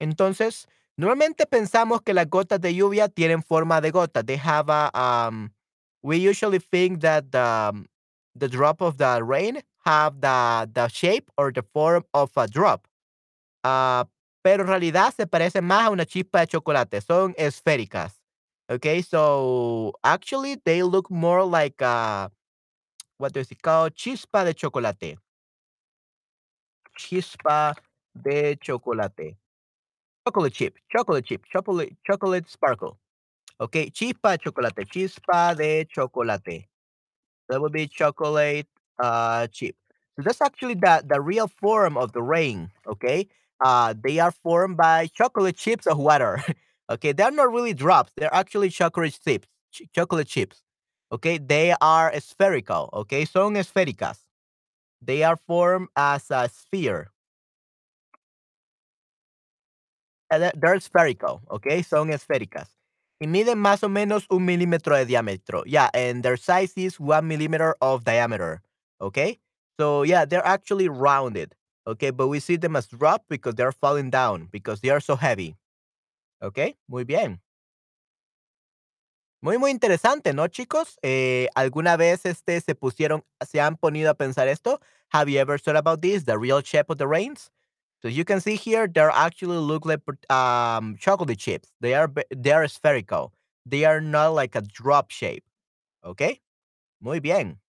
Entonces, 0.00 0.68
Normalmente 0.96 1.46
pensamos 1.46 2.02
que 2.02 2.12
las 2.12 2.28
gotas 2.28 2.60
de 2.60 2.74
lluvia 2.74 3.08
tienen 3.08 3.42
forma 3.42 3.80
de 3.80 3.90
gota. 3.90 4.22
They 4.22 4.36
have 4.36 4.68
a, 4.70 4.90
um, 4.94 5.50
we 6.02 6.18
usually 6.18 6.58
think 6.58 7.00
that 7.00 7.30
the, 7.32 7.70
um, 7.72 7.86
the 8.34 8.46
drop 8.48 8.82
of 8.82 8.98
the 8.98 9.22
rain 9.24 9.62
have 9.86 10.20
the, 10.20 10.68
the 10.72 10.88
shape 10.88 11.30
or 11.38 11.50
the 11.50 11.62
form 11.62 12.04
of 12.12 12.30
a 12.36 12.46
drop. 12.46 12.86
Ah, 13.64 14.06
pero 14.42 14.62
en 14.62 14.68
realidad 14.68 15.14
se 15.14 15.26
parecen 15.26 15.64
más 15.64 15.86
a 15.86 15.90
una 15.90 16.04
chispa 16.04 16.40
de 16.40 16.48
chocolate. 16.48 17.00
Son 17.00 17.34
esféricas. 17.38 18.20
Okay, 18.68 19.02
so 19.02 19.92
actually 20.02 20.56
they 20.64 20.82
look 20.82 21.10
more 21.10 21.44
like 21.44 21.80
a, 21.82 22.30
what 23.18 23.36
is 23.36 23.50
it 23.50 23.60
called? 23.62 23.94
Chispa 23.94 24.44
de 24.44 24.54
chocolate. 24.54 25.18
Chispa 26.98 27.74
de 28.14 28.56
chocolate. 28.56 29.36
Chocolate 30.26 30.54
chip, 30.54 30.74
chocolate 30.90 31.24
chip, 31.26 31.44
chocolate, 31.52 31.96
chocolate 32.06 32.48
sparkle. 32.48 32.98
Okay, 33.60 33.90
chispa 33.90 34.32
de 34.32 34.38
chocolate, 34.38 34.84
chispa 34.86 35.56
de 35.56 35.84
chocolate. 35.84 36.68
That 37.48 37.60
would 37.60 37.72
be 37.72 37.86
chocolate 37.88 38.68
uh, 38.98 39.46
chip. 39.48 39.76
So 40.16 40.22
that's 40.22 40.40
actually 40.40 40.74
the, 40.74 41.02
the 41.06 41.20
real 41.20 41.48
form 41.48 41.96
of 41.96 42.12
the 42.12 42.22
rain. 42.22 42.70
Okay, 42.86 43.28
uh, 43.64 43.94
they 44.02 44.18
are 44.18 44.32
formed 44.32 44.76
by 44.76 45.06
chocolate 45.08 45.56
chips 45.56 45.86
of 45.86 45.98
water. 45.98 46.42
okay, 46.90 47.12
they're 47.12 47.30
not 47.30 47.52
really 47.52 47.74
drops. 47.74 48.12
They're 48.16 48.34
actually 48.34 48.70
chocolate 48.70 49.18
chips. 49.24 49.48
ch- 49.72 49.82
chocolate 49.94 50.28
chips. 50.28 50.62
Okay, 51.12 51.38
they 51.38 51.74
are 51.80 52.12
spherical. 52.20 52.88
Okay, 52.92 53.24
son 53.24 53.54
esféricas. 53.54 54.18
They 55.02 55.22
are 55.24 55.36
formed 55.36 55.88
as 55.96 56.30
a 56.30 56.48
sphere. 56.48 57.10
They're 60.30 60.52
they're 60.56 60.80
spherical. 60.80 61.42
Okay, 61.50 61.82
son 61.82 62.08
esféricas. 62.10 62.68
Y 63.20 63.26
miden 63.26 63.58
más 63.58 63.82
o 63.84 63.88
menos 63.88 64.26
un 64.30 64.44
milímetro 64.46 64.96
de 64.96 65.06
diámetro. 65.06 65.62
Yeah, 65.66 65.90
and 65.94 66.22
their 66.22 66.36
size 66.36 66.72
is 66.76 66.98
one 66.98 67.28
millimeter 67.28 67.76
of 67.80 68.04
diameter. 68.04 68.62
Okay, 69.00 69.38
so 69.78 70.02
yeah, 70.02 70.24
they're 70.24 70.46
actually 70.46 70.88
rounded. 70.88 71.54
Okay, 71.86 72.10
but 72.10 72.28
we 72.28 72.38
see 72.40 72.56
them 72.56 72.76
as 72.76 72.86
drop 72.86 73.24
because 73.28 73.54
they're 73.56 73.72
falling 73.72 74.10
down 74.10 74.48
because 74.50 74.80
they 74.80 74.90
are 74.90 75.00
so 75.00 75.16
heavy. 75.16 75.56
Okay, 76.40 76.76
muy 76.88 77.04
bien. 77.04 77.40
Muy, 79.42 79.58
muy 79.58 79.72
interesante, 79.72 80.32
¿no, 80.32 80.46
chicos? 80.46 80.98
Eh, 81.02 81.48
¿Alguna 81.56 81.96
vez 81.96 82.24
este, 82.26 82.60
se 82.60 82.76
pusieron, 82.76 83.24
se 83.44 83.60
han 83.60 83.76
ponido 83.76 84.10
a 84.10 84.14
pensar 84.14 84.46
esto? 84.46 84.80
Have 85.08 85.28
you 85.28 85.40
ever 85.40 85.58
thought 85.58 85.76
about 85.76 86.00
this, 86.00 86.24
the 86.24 86.38
real 86.38 86.62
shape 86.62 86.90
of 86.90 86.98
the 86.98 87.08
rains? 87.08 87.50
So 88.02 88.08
you 88.08 88.24
can 88.24 88.40
see 88.40 88.56
here, 88.56 88.86
they 88.86 89.00
actually 89.00 89.58
look 89.58 89.84
like 89.84 90.00
um, 90.30 90.96
chocolate 90.96 91.38
chips. 91.38 91.72
They 91.80 91.94
are 91.94 92.08
they 92.30 92.52
are 92.52 92.66
spherical. 92.68 93.32
They 93.66 93.84
are 93.84 94.00
not 94.00 94.34
like 94.34 94.56
a 94.56 94.60
drop 94.60 95.10
shape. 95.10 95.44
¿Ok? 96.04 96.40
Muy 97.00 97.20
bien. 97.20 97.60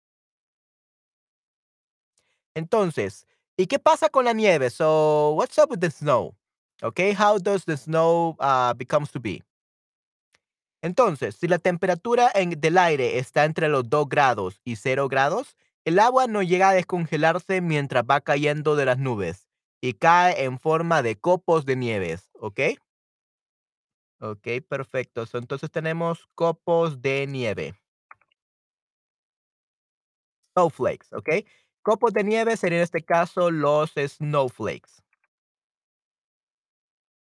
Entonces, 2.55 3.25
¿y 3.57 3.67
qué 3.67 3.79
pasa 3.79 4.10
con 4.10 4.25
la 4.25 4.33
nieve? 4.33 4.69
So, 4.69 5.33
what's 5.36 5.57
up 5.57 5.69
with 5.72 5.79
the 5.79 5.91
snow? 5.91 6.36
Okay, 6.81 7.13
how 7.13 7.38
does 7.39 7.65
the 7.65 7.77
snow 7.77 8.36
uh, 8.39 8.74
becomes 8.75 9.12
to 9.12 9.19
be? 9.19 9.41
Entonces, 10.81 11.36
si 11.36 11.48
la 11.48 11.60
temperatura 11.60 12.29
en- 12.36 12.60
del 12.60 12.77
aire 12.77 13.17
está 13.17 13.45
entre 13.45 13.69
los 13.69 13.89
2 13.89 14.07
grados 14.10 14.60
y 14.65 14.75
cero 14.75 15.07
grados, 15.07 15.55
el 15.86 16.00
agua 16.00 16.27
no 16.27 16.43
llega 16.43 16.69
a 16.69 16.74
descongelarse 16.74 17.62
mientras 17.62 18.03
va 18.10 18.22
cayendo 18.22 18.75
de 18.75 18.86
las 18.86 18.98
nubes 18.98 19.48
y 19.81 19.93
cae 19.93 20.43
en 20.43 20.60
forma 20.60 21.01
de 21.01 21.15
copos 21.17 21.65
de 21.65 21.75
nieves, 21.75 22.29
¿ok? 22.39 22.60
Ok, 24.19 24.48
perfecto. 24.67 25.25
So, 25.27 25.38
entonces 25.38 25.69
tenemos 25.69 26.27
copos 26.33 27.01
de 27.01 27.27
nieve, 27.27 27.75
snowflakes, 30.53 31.07
¿ok? 31.13 31.29
Copos 31.84 32.13
de 32.13 32.24
nieve 32.24 32.56
serían 32.56 32.80
en 32.80 32.84
este 32.84 33.04
caso 33.04 33.52
los 33.52 33.92
snowflakes. 33.92 35.04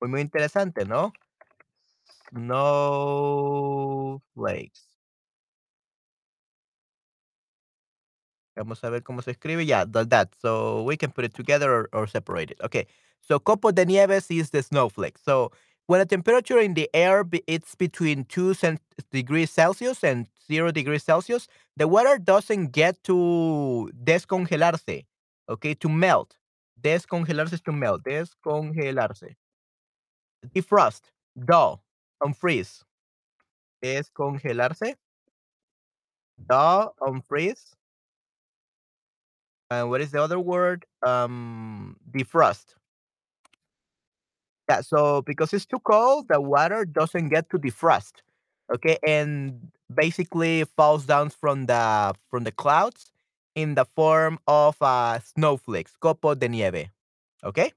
Muy, 0.01 0.11
muy 0.11 0.21
interesante, 0.21 0.85
¿no? 0.85 1.13
Snowflakes. 2.31 4.23
Vamos 8.57 8.85
a 8.85 8.91
ver 8.91 9.03
cómo 9.03 9.23
se 9.23 9.33
escribe. 9.33 9.65
Yeah, 9.67 9.85
like 9.93 10.11
that. 10.11 10.35
So 10.41 10.83
we 10.85 10.97
can 10.97 11.11
put 11.11 11.25
it 11.25 11.35
together 11.35 11.89
or, 11.93 12.07
separate 12.07 12.53
it. 12.53 12.61
Okay. 12.63 12.87
So 13.21 13.41
copo 13.41 13.73
de 13.73 13.85
nieves 13.87 14.31
is 14.31 14.51
the 14.51 14.63
snowflake. 14.63 15.19
So 15.19 15.51
when 15.87 16.01
the 16.01 16.07
temperature 16.07 16.59
in 16.59 16.75
the 16.75 16.89
air 16.95 17.25
it's 17.47 17.75
between 17.75 18.25
two 18.25 18.55
cent- 18.55 18.81
degrees 19.11 19.51
Celsius 19.51 20.05
and 20.05 20.27
zero 20.47 20.71
degrees 20.71 21.03
Celsius, 21.03 21.49
the 21.77 21.89
water 21.89 22.19
doesn't 22.19 22.73
get 22.73 23.03
to 23.05 23.91
descongelarse. 24.05 25.05
Okay, 25.49 25.75
to 25.75 25.89
melt. 25.89 26.37
Descongelarse 26.81 27.53
is 27.53 27.61
to 27.63 27.73
melt. 27.73 28.03
Descongelarse. 28.05 29.35
Defrost. 30.55 31.03
Thaw. 31.47 31.77
Unfreeze. 32.23 32.83
Descongelarse. 33.83 34.95
Thaw. 36.49 36.89
Unfreeze. 37.01 37.75
And 39.71 39.89
what 39.89 40.03
is 40.03 40.11
the 40.11 40.23
other 40.23 40.39
word? 40.39 40.85
Um, 41.03 41.97
defrost. 42.11 42.75
Yeah, 44.69 44.83
so 44.83 45.23
because 45.23 45.53
it's 45.53 45.67
too 45.67 45.81
cold, 45.81 46.29
the 46.29 46.41
water 46.41 46.85
doesn't 46.85 47.31
get 47.31 47.49
to 47.51 47.59
defrost. 47.59 48.23
Okay, 48.73 48.97
and 49.07 49.71
basically 49.95 50.65
falls 50.65 51.05
down 51.07 51.31
from 51.31 51.67
the 51.67 52.15
from 52.31 52.45
the 52.45 52.53
clouds 52.53 53.13
in 53.55 53.75
the 53.75 53.85
form 53.85 54.39
of 54.47 54.77
uh, 54.81 55.19
snowflakes, 55.21 55.93
copo 56.01 56.39
de 56.39 56.49
nieve. 56.49 56.89
Okay, 57.45 57.73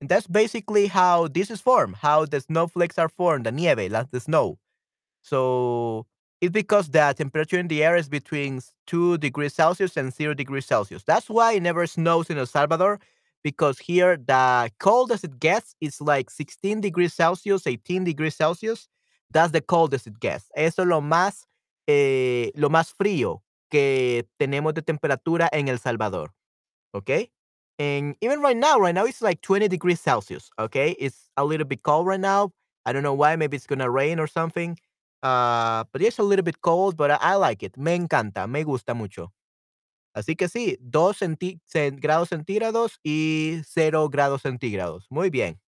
and 0.00 0.08
that's 0.08 0.26
basically 0.26 0.86
how 0.88 1.28
this 1.28 1.50
is 1.50 1.60
formed. 1.60 1.96
How 1.96 2.26
the 2.26 2.40
snowflakes 2.40 2.98
are 2.98 3.08
formed, 3.08 3.46
the 3.46 3.52
nieve, 3.52 3.90
like 3.92 4.10
the 4.10 4.20
snow. 4.20 4.58
So 5.22 6.06
it's 6.40 6.52
because 6.52 6.88
the 6.90 7.14
temperature 7.16 7.58
in 7.58 7.68
the 7.68 7.84
air 7.84 7.96
is 7.96 8.08
between 8.08 8.60
2 8.86 9.18
degrees 9.18 9.54
Celsius 9.54 9.96
and 9.96 10.12
0 10.12 10.34
degrees 10.34 10.66
Celsius. 10.66 11.04
That's 11.04 11.30
why 11.30 11.52
it 11.54 11.62
never 11.62 11.86
snows 11.86 12.30
in 12.30 12.38
El 12.38 12.46
Salvador 12.46 13.00
because 13.44 13.78
here 13.78 14.16
the 14.16 14.70
coldest 14.80 15.24
it 15.24 15.40
gets 15.40 15.76
is 15.80 16.00
like 16.00 16.30
16 16.30 16.80
degrees 16.80 17.14
Celsius, 17.14 17.66
18 17.66 18.04
degrees 18.04 18.34
Celsius. 18.36 18.88
That's 19.32 19.52
the 19.52 19.60
coldest 19.62 20.06
it 20.06 20.20
gets. 20.20 20.50
Eso 20.54 20.82
es 20.82 20.88
lo 20.88 21.00
más, 21.00 21.46
eh, 21.88 22.52
lo 22.54 22.68
más 22.70 22.92
frío 22.94 23.42
que 23.70 24.26
tenemos 24.38 24.74
de 24.74 24.82
temperatura 24.82 25.48
en 25.52 25.68
El 25.68 25.78
Salvador. 25.78 26.32
Okay. 26.94 27.30
And 27.78 28.16
even 28.20 28.40
right 28.42 28.56
now, 28.56 28.78
right 28.78 28.94
now 28.94 29.04
it's 29.06 29.22
like 29.22 29.40
20 29.42 29.68
degrees 29.68 30.00
Celsius. 30.00 30.50
Okay. 30.58 30.92
It's 30.98 31.30
a 31.36 31.44
little 31.44 31.66
bit 31.66 31.82
cold 31.82 32.06
right 32.06 32.20
now. 32.20 32.52
I 32.86 32.92
don't 32.92 33.02
know 33.02 33.14
why. 33.14 33.36
Maybe 33.36 33.56
it's 33.56 33.66
gonna 33.66 33.90
rain 33.90 34.18
or 34.20 34.26
something. 34.26 34.78
Uh, 35.22 35.84
but 35.92 36.02
it's 36.02 36.18
a 36.18 36.22
little 36.22 36.42
bit 36.44 36.60
cold, 36.62 36.96
but 36.96 37.10
I, 37.12 37.18
I 37.20 37.34
like 37.36 37.62
it. 37.62 37.76
Me 37.78 37.96
encanta. 37.98 38.48
Me 38.48 38.64
gusta 38.64 38.94
mucho. 38.94 39.32
Así 40.14 40.36
que 40.36 40.48
sí, 40.48 40.76
2 40.80 41.18
centi- 41.22 41.60
cen- 41.66 41.98
grados 42.00 42.28
centígrados 42.30 42.98
y 43.02 43.62
cero 43.66 44.08
grados 44.10 44.42
centígrados. 44.42 45.06
Muy 45.10 45.30
bien. 45.30 45.60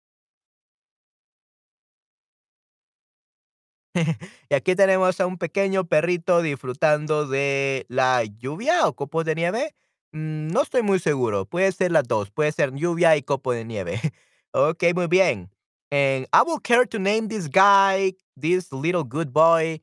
Y 4.50 4.54
aquí 4.54 4.74
tenemos 4.74 5.20
a 5.20 5.26
un 5.26 5.38
pequeño 5.38 5.84
perrito 5.86 6.42
disfrutando 6.42 7.26
de 7.26 7.86
la 7.88 8.24
lluvia 8.24 8.86
o 8.86 8.94
copos 8.94 9.24
de 9.24 9.34
nieve. 9.34 9.74
Mm, 10.12 10.48
no 10.48 10.62
estoy 10.62 10.82
muy 10.82 10.98
seguro. 10.98 11.46
Puede 11.46 11.72
ser 11.72 11.92
las 11.92 12.06
dos. 12.08 12.30
Puede 12.30 12.52
ser 12.52 12.72
lluvia 12.74 13.16
y 13.16 13.22
copo 13.22 13.52
de 13.52 13.64
nieve. 13.64 14.00
ok, 14.52 14.84
muy 14.94 15.06
bien. 15.06 15.50
And 15.90 16.26
I 16.32 16.42
will 16.46 16.60
care 16.60 16.86
to 16.86 16.98
name 16.98 17.28
this 17.28 17.48
guy, 17.48 18.16
this 18.40 18.72
little 18.72 19.04
good 19.04 19.28
boy, 19.32 19.82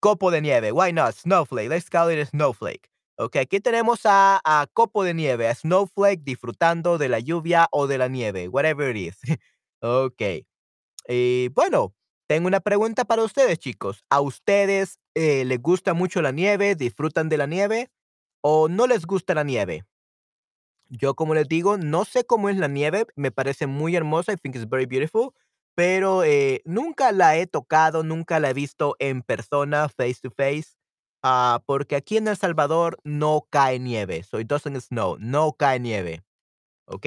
copo 0.00 0.30
de 0.30 0.40
nieve. 0.40 0.72
Why 0.72 0.92
not? 0.92 1.14
Snowflake. 1.14 1.68
Let's 1.68 1.88
call 1.90 2.10
it 2.10 2.18
a 2.18 2.26
snowflake. 2.26 2.88
Ok, 3.18 3.36
aquí 3.36 3.60
tenemos 3.60 4.06
a, 4.06 4.40
a 4.44 4.66
copo 4.72 5.04
de 5.04 5.12
nieve, 5.12 5.46
a 5.46 5.54
snowflake 5.54 6.22
disfrutando 6.24 6.96
de 6.96 7.10
la 7.10 7.18
lluvia 7.20 7.68
o 7.70 7.86
de 7.86 7.98
la 7.98 8.08
nieve, 8.08 8.48
whatever 8.48 8.96
it 8.96 9.08
is. 9.08 9.18
ok. 9.82 10.22
Y 11.08 11.48
bueno, 11.50 11.94
tengo 12.30 12.46
una 12.46 12.60
pregunta 12.60 13.04
para 13.04 13.24
ustedes, 13.24 13.58
chicos. 13.58 14.04
¿A 14.08 14.20
ustedes 14.20 15.00
eh, 15.16 15.44
les 15.44 15.60
gusta 15.60 15.94
mucho 15.94 16.22
la 16.22 16.30
nieve? 16.30 16.76
¿Disfrutan 16.76 17.28
de 17.28 17.36
la 17.36 17.46
nieve? 17.46 17.90
¿O 18.40 18.68
no 18.68 18.86
les 18.86 19.04
gusta 19.04 19.34
la 19.34 19.42
nieve? 19.42 19.84
Yo, 20.88 21.16
como 21.16 21.34
les 21.34 21.48
digo, 21.48 21.76
no 21.76 22.04
sé 22.04 22.22
cómo 22.22 22.48
es 22.48 22.56
la 22.56 22.68
nieve. 22.68 23.04
Me 23.16 23.32
parece 23.32 23.66
muy 23.66 23.96
hermosa. 23.96 24.32
I 24.32 24.36
think 24.36 24.54
it's 24.54 24.68
very 24.68 24.86
beautiful. 24.86 25.34
Pero 25.74 26.22
eh, 26.22 26.62
nunca 26.64 27.10
la 27.10 27.36
he 27.36 27.48
tocado, 27.48 28.04
nunca 28.04 28.38
la 28.38 28.50
he 28.50 28.54
visto 28.54 28.94
en 29.00 29.22
persona, 29.22 29.88
face 29.88 30.20
to 30.22 30.30
face. 30.30 30.76
ah, 31.24 31.64
porque 31.66 31.96
aquí 31.96 32.16
en 32.16 32.28
El 32.28 32.36
Salvador 32.36 33.00
no 33.02 33.48
cae 33.50 33.80
nieve. 33.80 34.22
So 34.22 34.38
it 34.38 34.46
doesn't 34.46 34.80
snow. 34.80 35.16
No 35.18 35.54
cae 35.54 35.80
nieve. 35.80 36.22
¿Ok? 36.86 37.06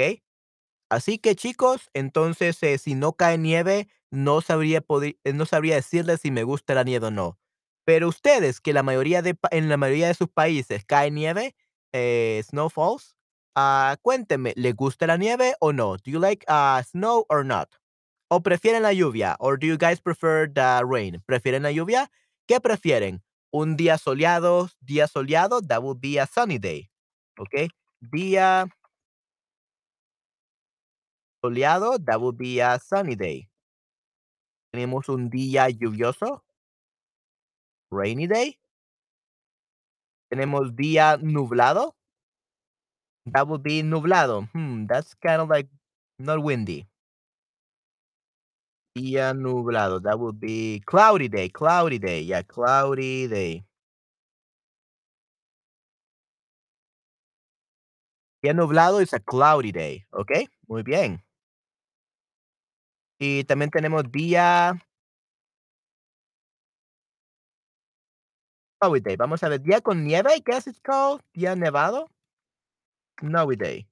Así 0.89 1.17
que 1.17 1.35
chicos, 1.35 1.89
entonces, 1.93 2.61
eh, 2.61 2.77
si 2.77 2.93
no 2.93 3.13
cae 3.13 3.37
nieve, 3.37 3.87
no 4.13 4.41
sabría 4.41 4.83
eh, 5.25 5.33
no 5.33 5.45
sabría 5.45 5.75
decirles 5.75 6.21
si 6.21 6.31
me 6.31 6.43
gusta 6.43 6.75
la 6.75 6.83
nieve 6.83 7.07
o 7.07 7.11
no. 7.11 7.39
Pero 7.85 8.07
ustedes, 8.09 8.61
que 8.61 8.73
la 8.73 8.83
mayoría 8.83 9.21
de 9.21 9.35
en 9.51 9.69
la 9.69 9.77
mayoría 9.77 10.07
de 10.07 10.13
sus 10.13 10.29
países 10.29 10.85
cae 10.85 11.11
nieve, 11.11 11.55
eh, 11.93 12.41
snowfalls, 12.45 13.15
ah, 13.55 13.97
cuéntenme, 14.01 14.53
¿les 14.55 14.75
gusta 14.75 15.07
la 15.07 15.17
nieve 15.17 15.55
o 15.59 15.73
no? 15.73 15.97
Do 15.97 16.11
you 16.11 16.19
like, 16.19 16.45
ah, 16.47 16.81
snow 16.89 17.25
or 17.29 17.45
not? 17.45 17.69
¿O 18.29 18.41
prefieren 18.41 18.83
la 18.83 18.93
lluvia? 18.93 19.35
Or 19.39 19.57
do 19.59 19.67
you 19.67 19.77
guys 19.77 20.01
prefer 20.01 20.47
the 20.53 20.83
rain? 20.85 21.21
¿Prefieren 21.25 21.63
la 21.63 21.71
lluvia? 21.71 22.09
¿Qué 22.47 22.59
prefieren? 22.61 23.23
¿Un 23.51 23.75
día 23.77 23.97
soleado 23.97 24.69
día 24.81 25.07
soleado? 25.07 25.61
That 25.61 25.83
would 25.83 25.99
be 26.01 26.19
a 26.19 26.25
sunny 26.27 26.57
day, 26.59 26.89
¿okey? 27.39 27.69
Día 28.01 28.67
soleado, 31.43 31.97
that 32.05 32.19
would 32.21 32.37
be 32.37 32.59
a 32.59 32.79
sunny 32.79 33.15
day. 33.15 33.47
Tenemos 34.73 35.07
un 35.07 35.29
día 35.29 35.69
lluvioso 35.69 36.41
rainy 37.91 38.27
day. 38.27 38.57
Tenemos 40.31 40.75
día 40.75 41.17
nublado. 41.21 41.95
That 43.25 43.47
would 43.47 43.63
be 43.63 43.81
nublado. 43.83 44.49
Hmm, 44.53 44.85
that's 44.85 45.13
kind 45.15 45.41
of 45.41 45.49
like 45.49 45.67
not 46.19 46.41
windy. 46.43 46.87
Día 48.95 49.33
nublado, 49.33 49.99
that 50.03 50.19
would 50.19 50.39
be 50.39 50.81
cloudy 50.85 51.27
day, 51.27 51.49
cloudy 51.49 51.97
day, 51.99 52.21
yeah, 52.21 52.43
cloudy 52.43 53.27
day. 53.27 53.63
Día 58.43 58.53
nublado 58.53 58.99
is 59.01 59.13
a 59.13 59.19
cloudy 59.19 59.71
day, 59.71 60.05
¿okey? 60.11 60.47
Muy 60.67 60.83
bien. 60.83 61.22
Y 63.25 63.45
también 63.45 63.71
tenemos 63.71 64.03
día 64.11 64.73
snowy 68.81 68.99
day. 69.01 69.15
Vamos 69.15 69.43
a 69.43 69.49
ver, 69.49 69.61
día 69.61 69.81
con 69.81 70.03
nieve, 70.03 70.29
I 70.35 70.41
guess 70.45 70.67
it's 70.67 70.79
called, 70.81 71.21
día 71.33 71.55
nevado. 71.55 72.07
Snowy 73.19 73.55
day. 73.55 73.87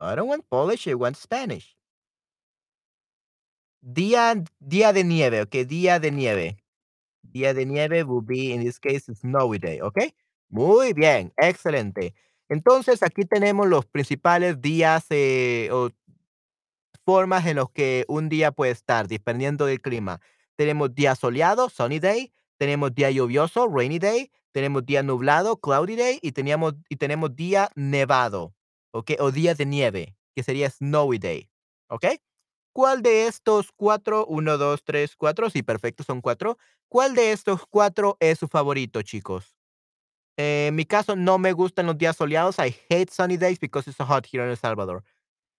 I 0.00 0.14
don't 0.14 0.28
want 0.28 0.48
Polish, 0.50 0.88
I 0.88 0.94
want 0.94 1.16
Spanish. 1.16 1.76
Día 3.82 4.34
día 4.58 4.92
de 4.92 5.04
nieve, 5.04 5.40
okey, 5.42 5.64
día 5.64 5.98
de 6.00 6.10
nieve. 6.10 6.58
Día 7.22 7.54
de 7.54 7.66
nieve 7.66 8.04
will 8.04 8.22
be, 8.22 8.52
in 8.52 8.62
this 8.64 8.78
case, 8.78 9.06
snowy 9.14 9.58
day, 9.58 9.80
¿okey? 9.80 10.14
Muy 10.50 10.92
bien, 10.94 11.32
excelente. 11.38 12.14
Entonces, 12.50 13.04
aquí 13.04 13.24
tenemos 13.24 13.68
los 13.68 13.86
principales 13.86 14.60
días, 14.60 15.06
eh, 15.10 15.68
o 15.72 15.90
formas 17.04 17.46
en 17.46 17.56
los 17.56 17.70
que 17.70 18.04
un 18.08 18.28
día 18.28 18.52
puede 18.52 18.72
estar, 18.72 19.08
dependiendo 19.08 19.66
del 19.66 19.80
clima. 19.80 20.20
Tenemos 20.56 20.94
día 20.94 21.14
soleado, 21.14 21.68
sunny 21.70 21.98
day, 21.98 22.32
tenemos 22.58 22.94
día 22.94 23.10
lluvioso, 23.10 23.68
rainy 23.68 23.98
day, 23.98 24.30
tenemos 24.52 24.84
día 24.84 25.02
nublado, 25.02 25.56
cloudy 25.58 25.96
day, 25.96 26.18
y 26.22 26.32
teníamos 26.32 26.74
y 26.88 26.96
tenemos 26.96 27.34
día 27.36 27.70
nevado, 27.74 28.54
¿okey? 28.92 29.16
O 29.20 29.30
día 29.32 29.54
de 29.54 29.66
nieve, 29.66 30.16
que 30.34 30.42
sería 30.42 30.68
snowy 30.70 31.18
day, 31.18 31.48
¿okey? 31.88 32.20
¿Cuál 32.72 33.02
de 33.02 33.26
estos 33.26 33.72
4? 33.76 34.26
1, 34.26 34.58
2, 34.58 34.84
3, 34.84 35.16
4, 35.16 35.50
sí, 35.50 35.62
perfecto, 35.62 36.04
son 36.04 36.20
4. 36.20 36.58
¿Cuál 36.88 37.14
de 37.14 37.32
estos 37.32 37.62
4 37.70 38.16
es 38.20 38.38
su 38.38 38.48
favorito, 38.48 39.02
chicos? 39.02 39.59
Eh, 40.38 40.68
en 40.68 40.74
mi 40.76 40.84
caso, 40.84 41.16
no 41.16 41.38
me 41.38 41.52
gustan 41.52 41.86
los 41.86 41.98
días 41.98 42.16
soleados. 42.16 42.56
I 42.58 42.74
hate 42.88 43.10
sunny 43.12 43.36
days 43.36 43.58
because 43.58 43.88
it's 43.88 43.96
so 43.98 44.04
hot 44.04 44.26
here 44.26 44.42
in 44.44 44.50
El 44.50 44.56
Salvador. 44.56 45.02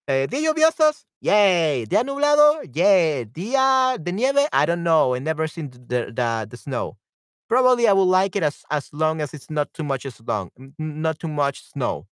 Eh, 0.08 0.28
¿Días 0.30 0.44
lluviosos? 0.44 1.08
Yay. 1.22 1.86
¿Día 1.88 2.04
nublado? 2.04 2.62
Yeah. 2.64 3.26
¿Día 3.26 3.98
de 4.00 4.14
nieve? 4.14 4.48
I 4.54 4.66
don't 4.68 4.84
know. 4.84 5.16
I 5.16 5.20
never 5.20 5.48
seen 5.50 5.70
the 5.72 6.12
the 6.50 6.58
snow. 6.58 6.98
Probably 7.50 7.88
I 7.88 7.94
will 7.94 8.08
like 8.08 8.36
it 8.38 8.44
as 8.44 8.64
as 8.72 8.92
long 8.94 9.22
as 9.22 9.34
it's 9.34 9.50
not 9.52 9.74
too 9.74 9.84
much 9.84 10.06
long, 10.28 10.52
not 10.80 11.20
too 11.20 11.28
much 11.30 11.64
snow, 11.74 12.08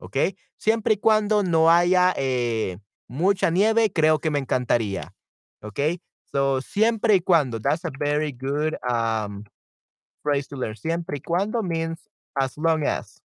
¿okey? 0.00 0.36
Siempre 0.58 0.94
y 0.94 0.98
cuando 0.98 1.42
no 1.44 1.70
haya, 1.70 2.14
eh, 2.16 2.78
mucha 3.08 3.50
nieve, 3.50 3.92
creo 3.92 4.20
que 4.20 4.30
me 4.30 4.38
encantaría, 4.40 5.14
¿okey? 5.62 6.00
So, 6.32 6.60
siempre 6.62 7.16
y 7.16 7.20
cuando, 7.20 7.60
that's 7.60 7.84
a 7.84 7.90
very 7.98 8.32
good, 8.32 8.76
um, 8.90 9.44
to 10.48 10.56
learn. 10.56 10.76
Siempre 10.76 11.16
y 11.18 11.20
cuando 11.20 11.62
means 11.62 12.08
as 12.36 12.56
long 12.58 12.84
as. 12.84 13.20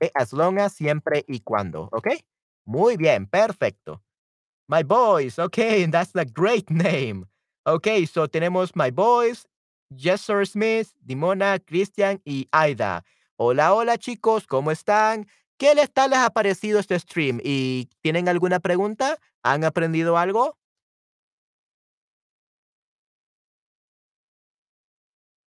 Eh, 0.00 0.10
as 0.14 0.32
long 0.32 0.58
as, 0.58 0.72
siempre 0.72 1.24
y 1.28 1.40
cuando, 1.40 1.88
¿okey? 1.92 2.24
Muy 2.64 2.96
bien, 2.96 3.26
perfecto. 3.26 4.02
My 4.68 4.84
Boys, 4.84 5.38
okey, 5.38 5.86
that's 5.92 6.14
a 6.16 6.24
great 6.26 6.70
name. 6.70 7.26
Okey, 7.66 8.06
so 8.06 8.28
tenemos 8.28 8.76
My 8.76 8.90
Boys, 8.90 9.46
Jester 9.96 10.46
Smith, 10.46 10.92
Dimona, 11.06 11.60
Christian 11.66 12.20
y 12.26 12.48
Aida. 12.52 13.04
Hola, 13.38 13.74
hola, 13.74 13.98
chicos, 13.98 14.46
¿cómo 14.46 14.70
están? 14.72 15.26
¿Qué 15.58 15.74
les 15.74 15.92
tal 15.92 16.10
les 16.10 16.20
ha 16.20 16.30
parecido 16.30 16.80
este 16.80 16.98
stream? 17.00 17.40
¿Y 17.44 17.88
tienen 18.02 18.28
alguna 18.28 18.60
pregunta? 18.60 19.18
¿Han 19.44 19.64
aprendido 19.64 20.18
algo? 20.18 20.56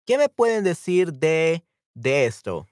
¿Qué 0.09 0.17
me 0.17 0.31
pueden 0.31 0.65
decir 0.65 1.13
de 1.13 1.63
de 1.95 2.25
esto? 2.25 2.67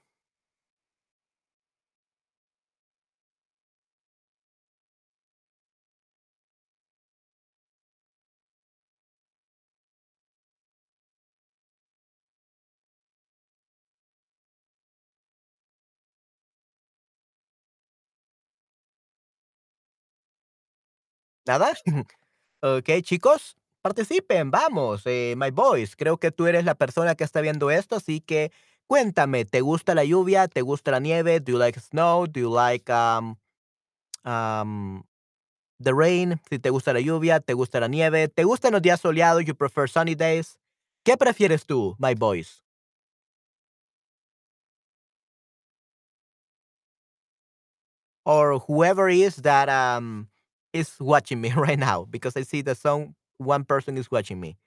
¿Nada? 21.45 21.73
Okey, 22.63 23.03
chicos, 23.03 23.56
participen, 23.87 24.51
vamos, 24.51 25.03
eh, 25.05 25.33
My 25.37 25.49
Boys, 25.49 25.95
creo 25.95 26.17
que 26.17 26.29
tú 26.31 26.45
eres 26.45 26.65
la 26.65 26.75
persona 26.75 27.15
que 27.15 27.23
está 27.23 27.39
viendo 27.39 27.71
esto, 27.71 27.95
así 27.95 28.19
que 28.19 28.51
cuéntame, 28.85 29.45
¿te 29.45 29.61
gusta 29.61 29.95
la 29.95 30.03
lluvia? 30.03 30.49
¿Te 30.49 30.61
gusta 30.61 30.91
la 30.91 30.99
nieve? 30.99 31.39
Do 31.39 31.53
you 31.53 31.57
like 31.57 31.79
snow? 31.79 32.27
Do 32.27 32.39
you 32.41 32.53
like, 32.53 32.91
um, 32.91 33.37
um, 34.25 35.03
the 35.81 35.93
rain? 35.93 36.41
Si 36.49 36.59
te 36.59 36.69
gusta 36.69 36.91
la 36.91 36.99
lluvia, 36.99 37.39
¿te 37.39 37.53
gusta 37.53 37.79
la 37.79 37.87
nieve? 37.87 38.27
¿Te 38.27 38.43
gustan 38.43 38.73
los 38.73 38.81
días 38.81 38.99
soleados? 38.99 39.45
You 39.45 39.55
prefer 39.55 39.87
sunny 39.89 40.15
days? 40.15 40.59
¿Qué 41.05 41.15
prefieres 41.15 41.65
tú, 41.65 41.95
My 41.97 42.13
Boys? 42.13 42.61
Or 48.25 48.59
whoever 48.59 49.07
is 49.07 49.37
that, 49.37 49.69
um, 49.69 50.27
is 50.73 50.99
watching 50.99 51.39
me 51.39 51.51
right 51.55 51.79
now, 51.79 52.05
because 52.09 52.35
I 52.35 52.43
see 52.43 52.61
that 52.63 52.77
some 52.77 53.15
one 53.37 53.63
person 53.65 53.97
is 53.97 54.11
watching 54.11 54.39
me. 54.39 54.57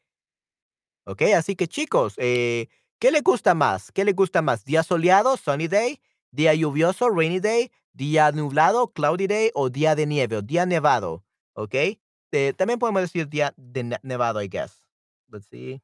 Okey, 1.07 1.33
así 1.33 1.57
que 1.57 1.67
chicos, 1.67 2.15
eh, 2.19 2.69
¿qué 2.99 3.11
les 3.11 3.23
gusta 3.23 3.55
más? 3.55 3.91
¿Qué 3.93 4.05
les 4.05 4.15
gusta 4.15 4.43
más? 4.43 4.65
¿Día 4.65 4.83
soleado, 4.83 5.37
sunny 5.37 5.67
day? 5.67 6.01
¿Día 6.31 6.55
lluvioso, 6.55 7.09
rainy 7.09 7.41
day? 7.41 7.73
¿Día 7.95 8.31
nublado, 8.33 8.93
cloudy 8.93 9.27
day? 9.27 9.51
¿O 9.55 9.71
día 9.71 9.95
de 9.95 10.07
nieve 10.07 10.37
o 10.37 10.43
día 10.43 10.67
nevado? 10.67 11.25
Okey, 11.55 12.01
eh, 12.33 12.53
también 12.57 12.79
podemos 12.79 13.03
decir 13.03 13.29
día 13.29 13.53
de 13.57 13.83
ne 13.85 13.97
nevado, 14.03 14.43
I 14.43 14.49
guess. 14.49 14.85
Let's 15.31 15.47
see. 15.49 15.81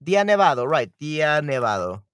Día 0.00 0.24
nevado, 0.24 0.66
right, 0.66 0.92
día 0.98 1.40
nevado. 1.42 2.06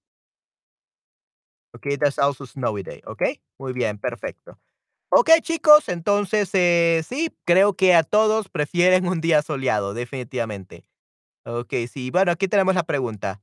Okey, 1.75 1.95
that's 1.97 2.19
also 2.19 2.45
snowy 2.45 2.83
day, 2.83 3.01
okey, 3.07 3.41
muy 3.57 3.73
bien, 3.73 3.97
perfecto. 3.97 4.57
Okey, 5.15 5.41
chicos, 5.41 5.89
entonces, 5.89 6.49
eh, 6.53 7.03
sí, 7.07 7.29
creo 7.45 7.73
que 7.75 7.93
a 7.93 8.01
todos 8.01 8.49
prefieren 8.49 9.07
un 9.07 9.21
día 9.21 9.43
soleado, 9.43 9.93
definitivamente. 9.93 10.85
Okey, 11.45 11.87
sí, 11.87 12.11
bueno, 12.11 12.31
aquí 12.31 12.47
tenemos 12.47 12.75
la 12.75 12.83
pregunta. 12.83 13.41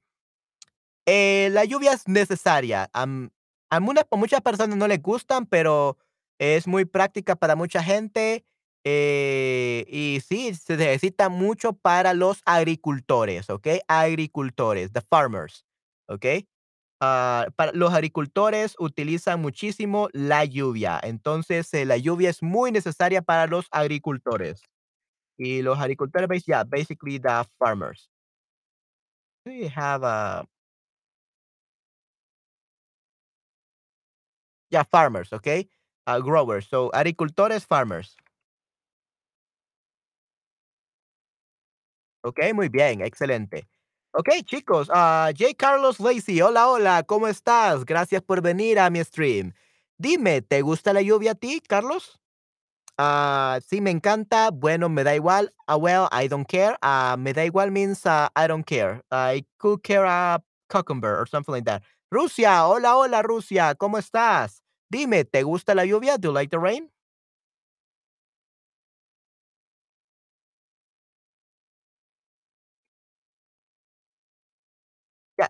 Eh, 1.07 1.49
la 1.53 1.65
lluvia 1.65 1.93
es 1.93 2.07
necesaria, 2.09 2.91
a 2.93 3.07
muchas 3.81 4.41
personas 4.43 4.77
no 4.77 4.87
les 4.89 5.01
gustan, 5.03 5.47
pero 5.47 5.97
es 6.39 6.67
muy 6.67 6.85
práctica 6.85 7.37
para 7.37 7.57
mucha 7.57 7.83
gente, 7.83 8.45
eh, 8.85 9.85
y 9.89 10.21
sí, 10.27 10.55
se 10.55 10.77
necesita 10.77 11.29
mucho 11.29 11.73
para 11.75 12.15
los 12.15 12.43
agricultores, 12.45 13.51
¿okey? 13.51 13.81
Agricultores, 13.89 14.93
the 14.93 15.01
farmers, 15.03 15.65
¿okey? 16.09 16.47
Ah, 17.03 17.47
los 17.73 17.95
agricultores 17.95 18.75
utilizan 18.79 19.41
muchísimo 19.41 20.11
la 20.13 20.45
lluvia, 20.45 21.01
entonces, 21.03 21.73
eh, 21.73 21.87
la 21.87 21.97
lluvia 21.97 22.29
es 22.29 22.43
muy 22.43 22.73
necesaria 22.73 23.23
para 23.23 23.47
los 23.47 23.67
agricultores. 23.71 24.61
Y 25.39 25.63
los 25.63 25.79
agricultores, 25.81 26.29
bas 26.29 26.45
yeah, 26.47 26.65
basically 26.65 27.19
the 27.21 27.45
farmers. 27.59 28.07
We 29.47 29.69
have 29.69 30.03
a 30.05 30.47
Yeah, 34.71 34.85
farmers, 34.85 35.33
okay? 35.33 35.69
Uh, 36.07 36.21
growers. 36.21 36.67
So, 36.69 36.91
agricultores, 36.95 37.65
farmers. 37.67 38.17
Okey, 42.25 42.53
muy 42.53 42.69
bien, 42.69 43.01
excelente. 43.01 43.67
Okey, 44.13 44.43
chicos, 44.43 44.89
ah, 44.93 45.31
J. 45.39 45.55
Carlos 45.55 46.01
Lacy, 46.01 46.41
hola, 46.43 46.69
hola, 46.69 47.05
¿cómo 47.05 47.29
estás? 47.29 47.85
Gracias 47.85 48.21
por 48.23 48.43
venir 48.43 48.79
a 48.81 48.91
mi 48.91 48.99
stream. 49.05 49.53
Dime, 49.99 50.43
¿te 50.43 50.63
gusta 50.63 50.93
la 50.93 51.01
lluvia 51.01 51.33
a 51.33 51.35
ti, 51.37 51.61
Carlos? 51.67 52.19
Ah, 52.99 53.61
sí, 53.67 53.81
me 53.81 53.91
encanta, 53.91 54.51
bueno, 54.51 54.89
me 54.89 55.05
da 55.05 55.15
igual, 55.17 55.55
ah, 55.69 55.77
well, 55.77 56.09
I 56.13 56.29
don't 56.29 56.47
care, 56.49 56.77
ah, 56.83 57.17
me 57.19 57.33
da 57.35 57.45
igual 57.47 57.71
means, 57.73 58.05
I 58.07 58.47
don't 58.49 58.65
care. 58.67 59.03
I 59.13 59.47
could 59.59 59.83
care 59.83 60.05
a 60.07 60.43
cucumber 60.69 61.19
or 61.21 61.27
something 61.29 61.53
like 61.53 61.65
that. 61.67 61.83
Rusia, 62.11 62.67
hola, 62.67 62.97
hola, 62.97 63.23
Rusia, 63.23 63.75
¿cómo 63.77 63.99
estás? 63.99 64.63
Dime, 64.91 65.25
¿te 65.25 65.43
gusta 65.45 65.75
la 65.75 65.85
lluvia? 65.87 66.19
Do 66.19 66.29
you 66.29 66.33
like 66.35 66.51
the 66.51 66.59
rain? 66.61 66.91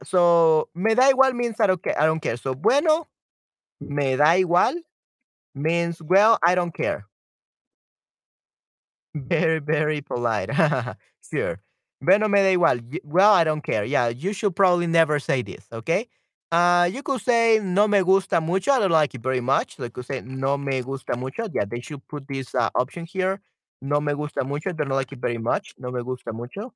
So, 0.04 0.68
me 0.74 0.94
da 0.94 1.10
igual 1.10 1.34
means 1.34 1.56
I 1.60 1.66
don't 1.66 1.82
ca 1.82 1.94
I 1.98 2.06
don't 2.06 2.20
care. 2.20 2.36
So, 2.36 2.54
bueno, 2.54 3.08
me 3.80 4.16
da 4.16 4.36
igual 4.36 4.76
means, 5.54 6.02
well, 6.02 6.38
I 6.46 6.54
don't 6.56 6.74
care. 6.74 7.06
Very, 9.14 9.58
very 9.60 10.00
polite. 10.00 10.50
Sure. 11.32 11.60
Bueno, 12.00 12.28
me 12.28 12.40
da 12.42 12.48
igual. 12.56 12.80
Well, 13.04 13.32
I 13.32 13.44
don't 13.44 13.62
care. 13.62 13.84
Yeah, 13.84 14.08
you 14.08 14.32
should 14.32 14.56
probably 14.56 14.86
never 14.88 15.18
say 15.20 15.42
this, 15.42 15.66
okay? 15.72 16.08
Uh, 16.50 16.88
you 16.90 17.02
could 17.04 17.20
say 17.20 17.60
no 17.62 17.86
me 17.86 18.00
gusta 18.02 18.40
mucho. 18.40 18.72
I 18.72 18.80
don't 18.80 18.90
like 18.90 19.14
it 19.14 19.22
very 19.22 19.40
much. 19.40 19.76
They 19.76 19.90
could 19.90 20.06
say 20.06 20.20
no 20.22 20.56
me 20.58 20.80
gusta 20.82 21.16
mucho. 21.16 21.46
Yeah, 21.52 21.64
they 21.70 21.80
should 21.80 22.06
put 22.08 22.26
this 22.26 22.52
uh, 22.54 22.70
option 22.74 23.04
here. 23.06 23.40
No 23.82 24.00
me 24.00 24.14
gusta 24.14 24.42
mucho. 24.44 24.70
I 24.70 24.72
Don't 24.72 24.88
like 24.88 25.12
it 25.12 25.20
very 25.20 25.38
much. 25.38 25.74
No 25.78 25.90
me 25.92 26.02
gusta 26.02 26.32
mucho. 26.32 26.72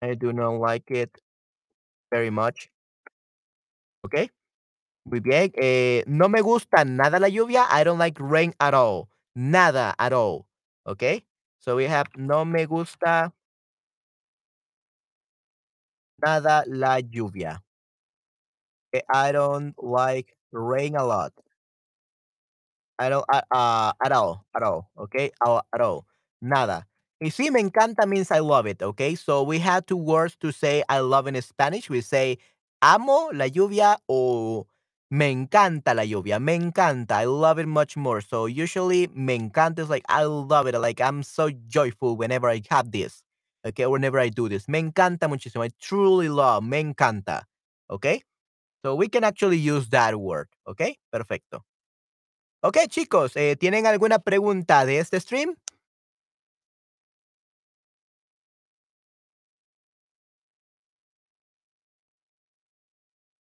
I 0.00 0.14
do 0.14 0.32
not 0.32 0.52
like 0.58 0.90
it 0.90 1.20
very 2.16 2.30
much. 2.30 2.70
Okay. 4.04 4.30
Muy 5.04 5.20
bien. 5.20 5.52
Eh, 5.54 6.02
no 6.06 6.28
me 6.28 6.40
gusta 6.40 6.84
nada 6.84 7.20
la 7.20 7.28
lluvia. 7.28 7.66
I 7.70 7.84
don't 7.84 7.98
like 7.98 8.16
rain 8.18 8.54
at 8.58 8.72
all. 8.74 9.08
Nada 9.34 9.94
at 9.98 10.12
all. 10.12 10.46
Okay. 10.86 11.22
So 11.60 11.76
we 11.76 11.84
have 11.84 12.08
no 12.16 12.44
me 12.44 12.64
gusta 12.64 13.32
nada 16.24 16.64
la 16.66 17.00
lluvia. 17.00 17.60
Eh, 18.92 19.02
I 19.12 19.32
don't 19.32 19.74
like 19.82 20.32
rain 20.52 20.96
a 20.96 21.04
lot. 21.04 21.32
I 22.98 23.10
don't 23.10 23.26
uh, 23.28 23.42
uh, 23.52 23.92
at 24.02 24.12
all, 24.12 24.46
at 24.56 24.62
all, 24.62 24.88
okay? 24.96 25.30
At 25.44 25.80
all. 25.82 26.06
Nada. 26.40 26.86
Y 27.20 27.30
sí, 27.30 27.50
me 27.50 27.60
encanta 27.60 28.06
means 28.06 28.30
I 28.30 28.40
love 28.40 28.66
it, 28.66 28.82
okay? 28.82 29.14
So 29.14 29.42
we 29.42 29.58
have 29.60 29.86
two 29.86 29.96
words 29.96 30.36
to 30.40 30.52
say 30.52 30.82
I 30.88 31.00
love 31.00 31.26
in 31.26 31.40
Spanish. 31.40 31.88
We 31.88 32.02
say 32.02 32.38
amo 32.82 33.30
la 33.32 33.46
lluvia 33.46 33.96
o 34.08 34.66
me 35.10 35.30
encanta 35.32 35.94
la 35.94 36.02
lluvia. 36.04 36.38
Me 36.40 36.54
encanta. 36.58 37.12
I 37.22 37.24
love 37.24 37.58
it 37.58 37.66
much 37.68 37.96
more. 37.96 38.20
So 38.20 38.44
usually 38.46 39.06
me 39.14 39.38
encanta 39.38 39.78
is 39.78 39.88
like 39.88 40.04
I 40.08 40.24
love 40.24 40.66
it. 40.66 40.74
Like 40.78 41.00
I'm 41.00 41.22
so 41.22 41.50
joyful 41.68 42.16
whenever 42.16 42.50
I 42.50 42.60
have 42.70 42.90
this. 42.90 43.22
Okay, 43.66 43.86
whenever 43.86 44.18
I 44.20 44.28
do 44.28 44.48
this. 44.48 44.68
Me 44.68 44.80
encanta 44.82 45.26
muchísimo. 45.28 45.64
I 45.64 45.70
truly 45.80 46.28
love. 46.28 46.64
Me 46.64 46.82
encanta. 46.82 47.44
Okay? 47.90 48.22
So 48.84 48.94
we 48.94 49.08
can 49.08 49.24
actually 49.24 49.58
use 49.58 49.88
that 49.90 50.16
word. 50.20 50.48
Okay? 50.68 50.98
Perfecto. 51.10 51.64
Ok, 52.62 52.78
chicos, 52.88 53.36
eh, 53.36 53.56
¿tienen 53.56 53.86
alguna 53.86 54.18
pregunta 54.18 54.84
de 54.86 54.98
este 54.98 55.20
stream? 55.20 55.56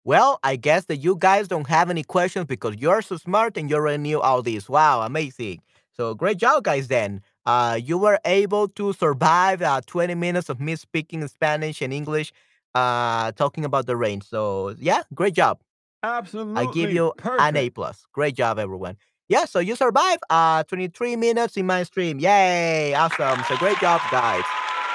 Well, 0.09 0.41
I 0.43 0.57
guess 0.57 0.87
that 0.87 0.97
you 0.97 1.17
guys 1.19 1.49
don't 1.49 1.69
have 1.69 1.91
any 1.91 2.03
questions 2.03 2.47
because 2.47 2.77
you're 2.79 3.03
so 3.03 3.19
smart 3.19 3.59
and 3.59 3.69
you 3.69 3.77
already 3.77 3.99
knew 3.99 4.23
all 4.23 4.41
this. 4.41 4.67
Wow, 4.67 5.03
amazing. 5.03 5.61
So 5.95 6.15
great 6.15 6.39
job, 6.39 6.65
guys, 6.65 6.89
then. 6.89 7.21
Uh, 7.45 7.79
you 7.79 7.99
were 7.99 8.19
able 8.25 8.69
to 8.69 8.95
survive 8.95 9.61
uh, 9.61 9.83
20 9.87 10.15
minutes 10.15 10.49
of 10.49 10.61
me 10.61 10.77
speaking 10.77 11.29
Spanish 11.29 11.83
and 11.83 11.93
English, 11.93 12.33
uh, 12.75 13.33
talking 13.33 13.67
about 13.67 13.85
the 13.85 13.97
rain. 13.97 14.23
So, 14.23 14.75
yeah, 14.79 15.03
great 15.13 15.35
job. 15.35 15.61
Absolutely. 16.03 16.57
I 16.57 16.73
give 16.73 16.91
you 16.91 17.13
an 17.23 17.59
A 17.59 17.69
plus. 17.69 18.07
Great 18.15 18.35
job, 18.35 18.59
everyone. 18.59 18.97
Yeah, 19.29 19.45
so 19.45 19.59
you 19.59 19.77
survived 19.77 20.23
uh 20.31 20.63
23 20.63 21.17
minutes 21.17 21.59
in 21.59 21.67
my 21.67 21.83
stream. 21.83 22.19
Yay! 22.19 22.95
Awesome. 22.95 23.45
So 23.47 23.59
great 23.59 23.79
job, 23.79 24.01
guys. 24.11 24.45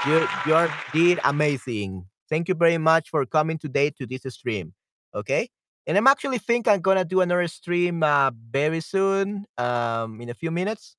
You 0.08 0.28
you 0.48 0.68
did 0.92 1.20
amazing. 1.24 2.04
Thank 2.32 2.50
you 2.50 2.56
very 2.56 2.80
much 2.80 3.12
for 3.12 3.24
coming 3.28 3.60
today 3.60 3.92
to 3.92 4.08
this 4.08 4.24
stream. 4.34 4.74
Okay? 5.16 5.50
And 5.88 5.98
I'm 5.98 6.08
actually 6.08 6.38
think 6.40 6.68
I'm 6.68 6.82
gonna 6.82 7.06
do 7.06 7.22
another 7.22 7.48
stream 7.48 8.04
uh 8.04 8.32
very 8.52 8.82
soon. 8.82 9.46
Um 9.58 10.22
in 10.22 10.30
a 10.30 10.34
few 10.34 10.52
minutes. 10.52 10.96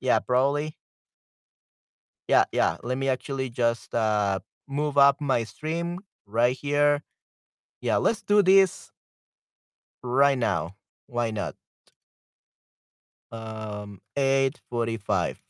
Yeah, 0.00 0.20
probably. 0.20 0.76
Yeah, 2.28 2.44
yeah. 2.52 2.78
Let 2.82 2.98
me 2.98 3.08
actually 3.08 3.50
just 3.50 3.94
uh 3.94 4.40
move 4.66 4.96
up 4.96 5.20
my 5.20 5.44
stream 5.44 6.00
right 6.26 6.56
here. 6.56 7.02
Yeah, 7.80 7.98
let's 7.98 8.22
do 8.22 8.42
this 8.42 8.92
right 10.02 10.38
now. 10.38 10.76
Why 11.06 11.30
not? 11.30 11.56
Um, 13.30 14.00
8:45. 14.16 15.42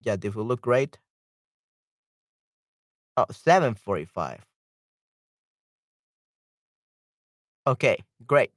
Yeah, 0.00 0.16
this 0.16 0.34
will 0.34 0.46
look 0.46 0.62
great. 0.62 0.98
Oh, 3.16 3.26
7:45. 3.32 4.44
Okay, 7.66 7.98
great. 8.26 8.52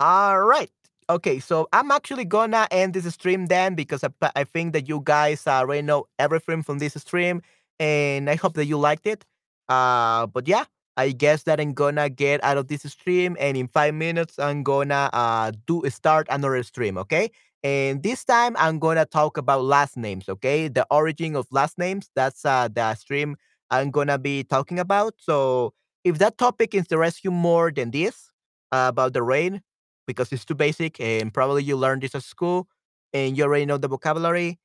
All 0.00 0.40
right. 0.42 0.70
Okay, 1.10 1.40
so 1.40 1.68
I'm 1.72 1.90
actually 1.90 2.24
gonna 2.24 2.66
end 2.70 2.94
this 2.94 3.12
stream 3.14 3.46
then 3.46 3.74
because 3.74 4.02
I, 4.04 4.08
I 4.34 4.44
think 4.44 4.72
that 4.72 4.88
you 4.88 5.02
guys 5.04 5.46
already 5.46 5.82
know 5.82 6.06
everything 6.18 6.62
from 6.62 6.78
this 6.78 6.94
stream, 6.94 7.42
and 7.78 8.30
I 8.30 8.36
hope 8.36 8.54
that 8.54 8.66
you 8.66 8.78
liked 8.78 9.06
it. 9.06 9.24
Uh, 9.68 10.26
but 10.26 10.48
yeah, 10.48 10.64
I 10.96 11.10
guess 11.10 11.42
that 11.44 11.60
I'm 11.60 11.74
gonna 11.74 12.08
get 12.08 12.42
out 12.44 12.56
of 12.56 12.68
this 12.68 12.82
stream, 12.82 13.36
and 13.38 13.56
in 13.56 13.68
five 13.68 13.94
minutes 13.94 14.38
I'm 14.38 14.62
gonna 14.62 15.10
uh 15.12 15.52
do 15.66 15.82
start 15.90 16.26
another 16.30 16.62
stream. 16.62 16.96
Okay, 16.98 17.30
and 17.62 18.02
this 18.02 18.24
time 18.24 18.56
I'm 18.58 18.78
gonna 18.78 19.04
talk 19.06 19.36
about 19.36 19.64
last 19.64 19.96
names. 19.96 20.28
Okay, 20.28 20.68
the 20.68 20.86
origin 20.90 21.36
of 21.36 21.46
last 21.50 21.78
names. 21.78 22.08
That's 22.14 22.44
uh 22.46 22.68
the 22.72 22.94
stream 22.94 23.36
I'm 23.72 23.90
gonna 23.90 24.18
be 24.18 24.44
talking 24.44 24.78
about. 24.78 25.14
So 25.18 25.72
if 26.04 26.18
that 26.18 26.38
topic 26.38 26.74
interests 26.74 27.24
you 27.24 27.30
more 27.30 27.72
than 27.72 27.90
this 27.90 28.30
uh, 28.70 28.86
about 28.88 29.14
the 29.14 29.22
rain 29.22 29.62
because 30.06 30.32
it's 30.32 30.44
too 30.44 30.54
basic 30.54 31.00
and 31.00 31.32
probably 31.32 31.64
you 31.64 31.76
learned 31.76 32.02
this 32.02 32.14
at 32.14 32.22
school 32.22 32.68
and 33.12 33.36
you 33.36 33.44
already 33.44 33.66
know 33.66 33.78
the 33.78 33.88
vocabulary. 33.88 34.58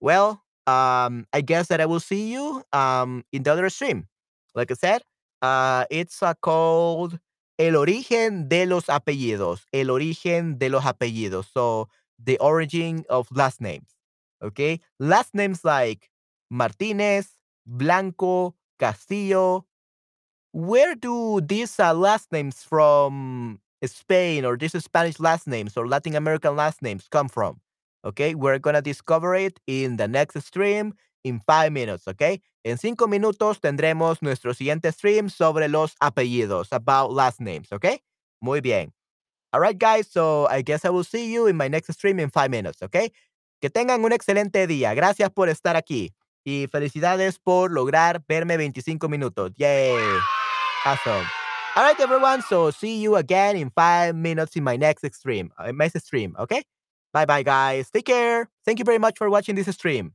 Well, 0.00 0.42
um, 0.66 1.26
I 1.32 1.40
guess 1.44 1.68
that 1.68 1.80
I 1.80 1.86
will 1.86 2.00
see 2.00 2.32
you 2.32 2.62
um, 2.72 3.24
in 3.32 3.42
the 3.42 3.52
other 3.52 3.68
stream. 3.68 4.06
Like 4.54 4.70
I 4.70 4.74
said, 4.74 5.02
uh, 5.40 5.84
it's 5.90 6.22
uh, 6.22 6.34
called 6.40 7.18
El 7.58 7.76
origen 7.76 8.48
de 8.48 8.66
los 8.66 8.86
apellidos. 8.86 9.60
El 9.72 9.90
origen 9.90 10.58
de 10.58 10.68
los 10.68 10.84
apellidos. 10.84 11.46
So 11.52 11.88
the 12.22 12.38
origin 12.38 13.04
of 13.10 13.28
last 13.32 13.60
names. 13.60 13.90
Okay. 14.42 14.80
Last 14.98 15.34
names 15.34 15.64
like 15.64 16.10
Martinez, 16.50 17.28
Blanco, 17.66 18.54
Castillo, 18.78 19.66
where 20.52 20.94
do 20.94 21.40
these 21.40 21.78
uh, 21.80 21.94
last 21.94 22.30
names 22.32 22.62
from 22.62 23.60
Spain 23.84 24.44
or 24.44 24.56
these 24.56 24.72
Spanish 24.82 25.18
last 25.18 25.46
names 25.46 25.76
or 25.76 25.88
Latin 25.88 26.14
American 26.14 26.56
last 26.56 26.82
names 26.82 27.08
come 27.10 27.28
from? 27.28 27.60
Okay, 28.04 28.34
we're 28.34 28.58
gonna 28.58 28.82
discover 28.82 29.34
it 29.34 29.60
in 29.66 29.96
the 29.96 30.08
next 30.08 30.40
stream 30.42 30.94
in 31.24 31.40
five 31.40 31.72
minutes. 31.72 32.08
Okay, 32.08 32.40
en 32.64 32.76
cinco 32.76 33.06
minutos 33.06 33.60
tendremos 33.60 34.20
nuestro 34.22 34.52
siguiente 34.52 34.92
stream 34.92 35.28
sobre 35.28 35.68
los 35.68 35.94
apellidos, 36.02 36.68
about 36.72 37.12
last 37.12 37.40
names. 37.40 37.72
Okay, 37.72 38.00
muy 38.42 38.60
bien. 38.60 38.92
All 39.52 39.60
right, 39.60 39.78
guys. 39.78 40.08
So 40.10 40.46
I 40.48 40.62
guess 40.62 40.84
I 40.84 40.90
will 40.90 41.04
see 41.04 41.32
you 41.32 41.46
in 41.46 41.56
my 41.56 41.68
next 41.68 41.92
stream 41.92 42.18
in 42.18 42.28
five 42.30 42.50
minutes. 42.50 42.82
Okay, 42.82 43.12
que 43.60 43.70
tengan 43.70 44.04
un 44.04 44.12
excelente 44.12 44.66
día. 44.66 44.94
Gracias 44.94 45.30
por 45.30 45.48
estar 45.48 45.76
aquí 45.76 46.12
y 46.44 46.66
felicidades 46.70 47.38
por 47.38 47.70
lograr 47.70 48.22
verme 48.26 48.56
25 48.56 49.08
minutos. 49.08 49.52
Yay. 49.56 49.96
Awesome. 50.84 51.26
All 51.74 51.84
right, 51.84 51.98
everyone. 52.00 52.42
So 52.42 52.70
see 52.70 53.00
you 53.00 53.16
again 53.16 53.56
in 53.56 53.70
five 53.70 54.14
minutes 54.14 54.56
in 54.56 54.64
my 54.64 54.76
next 54.76 55.10
stream. 55.14 55.52
Uh, 55.58 55.72
my 55.72 55.84
next 55.86 56.04
stream. 56.04 56.36
Okay. 56.38 56.62
Bye, 57.12 57.26
bye, 57.26 57.42
guys. 57.42 57.90
Take 57.90 58.06
care. 58.06 58.48
Thank 58.64 58.78
you 58.78 58.84
very 58.84 58.98
much 58.98 59.18
for 59.18 59.30
watching 59.30 59.54
this 59.54 59.68
stream. 59.74 60.12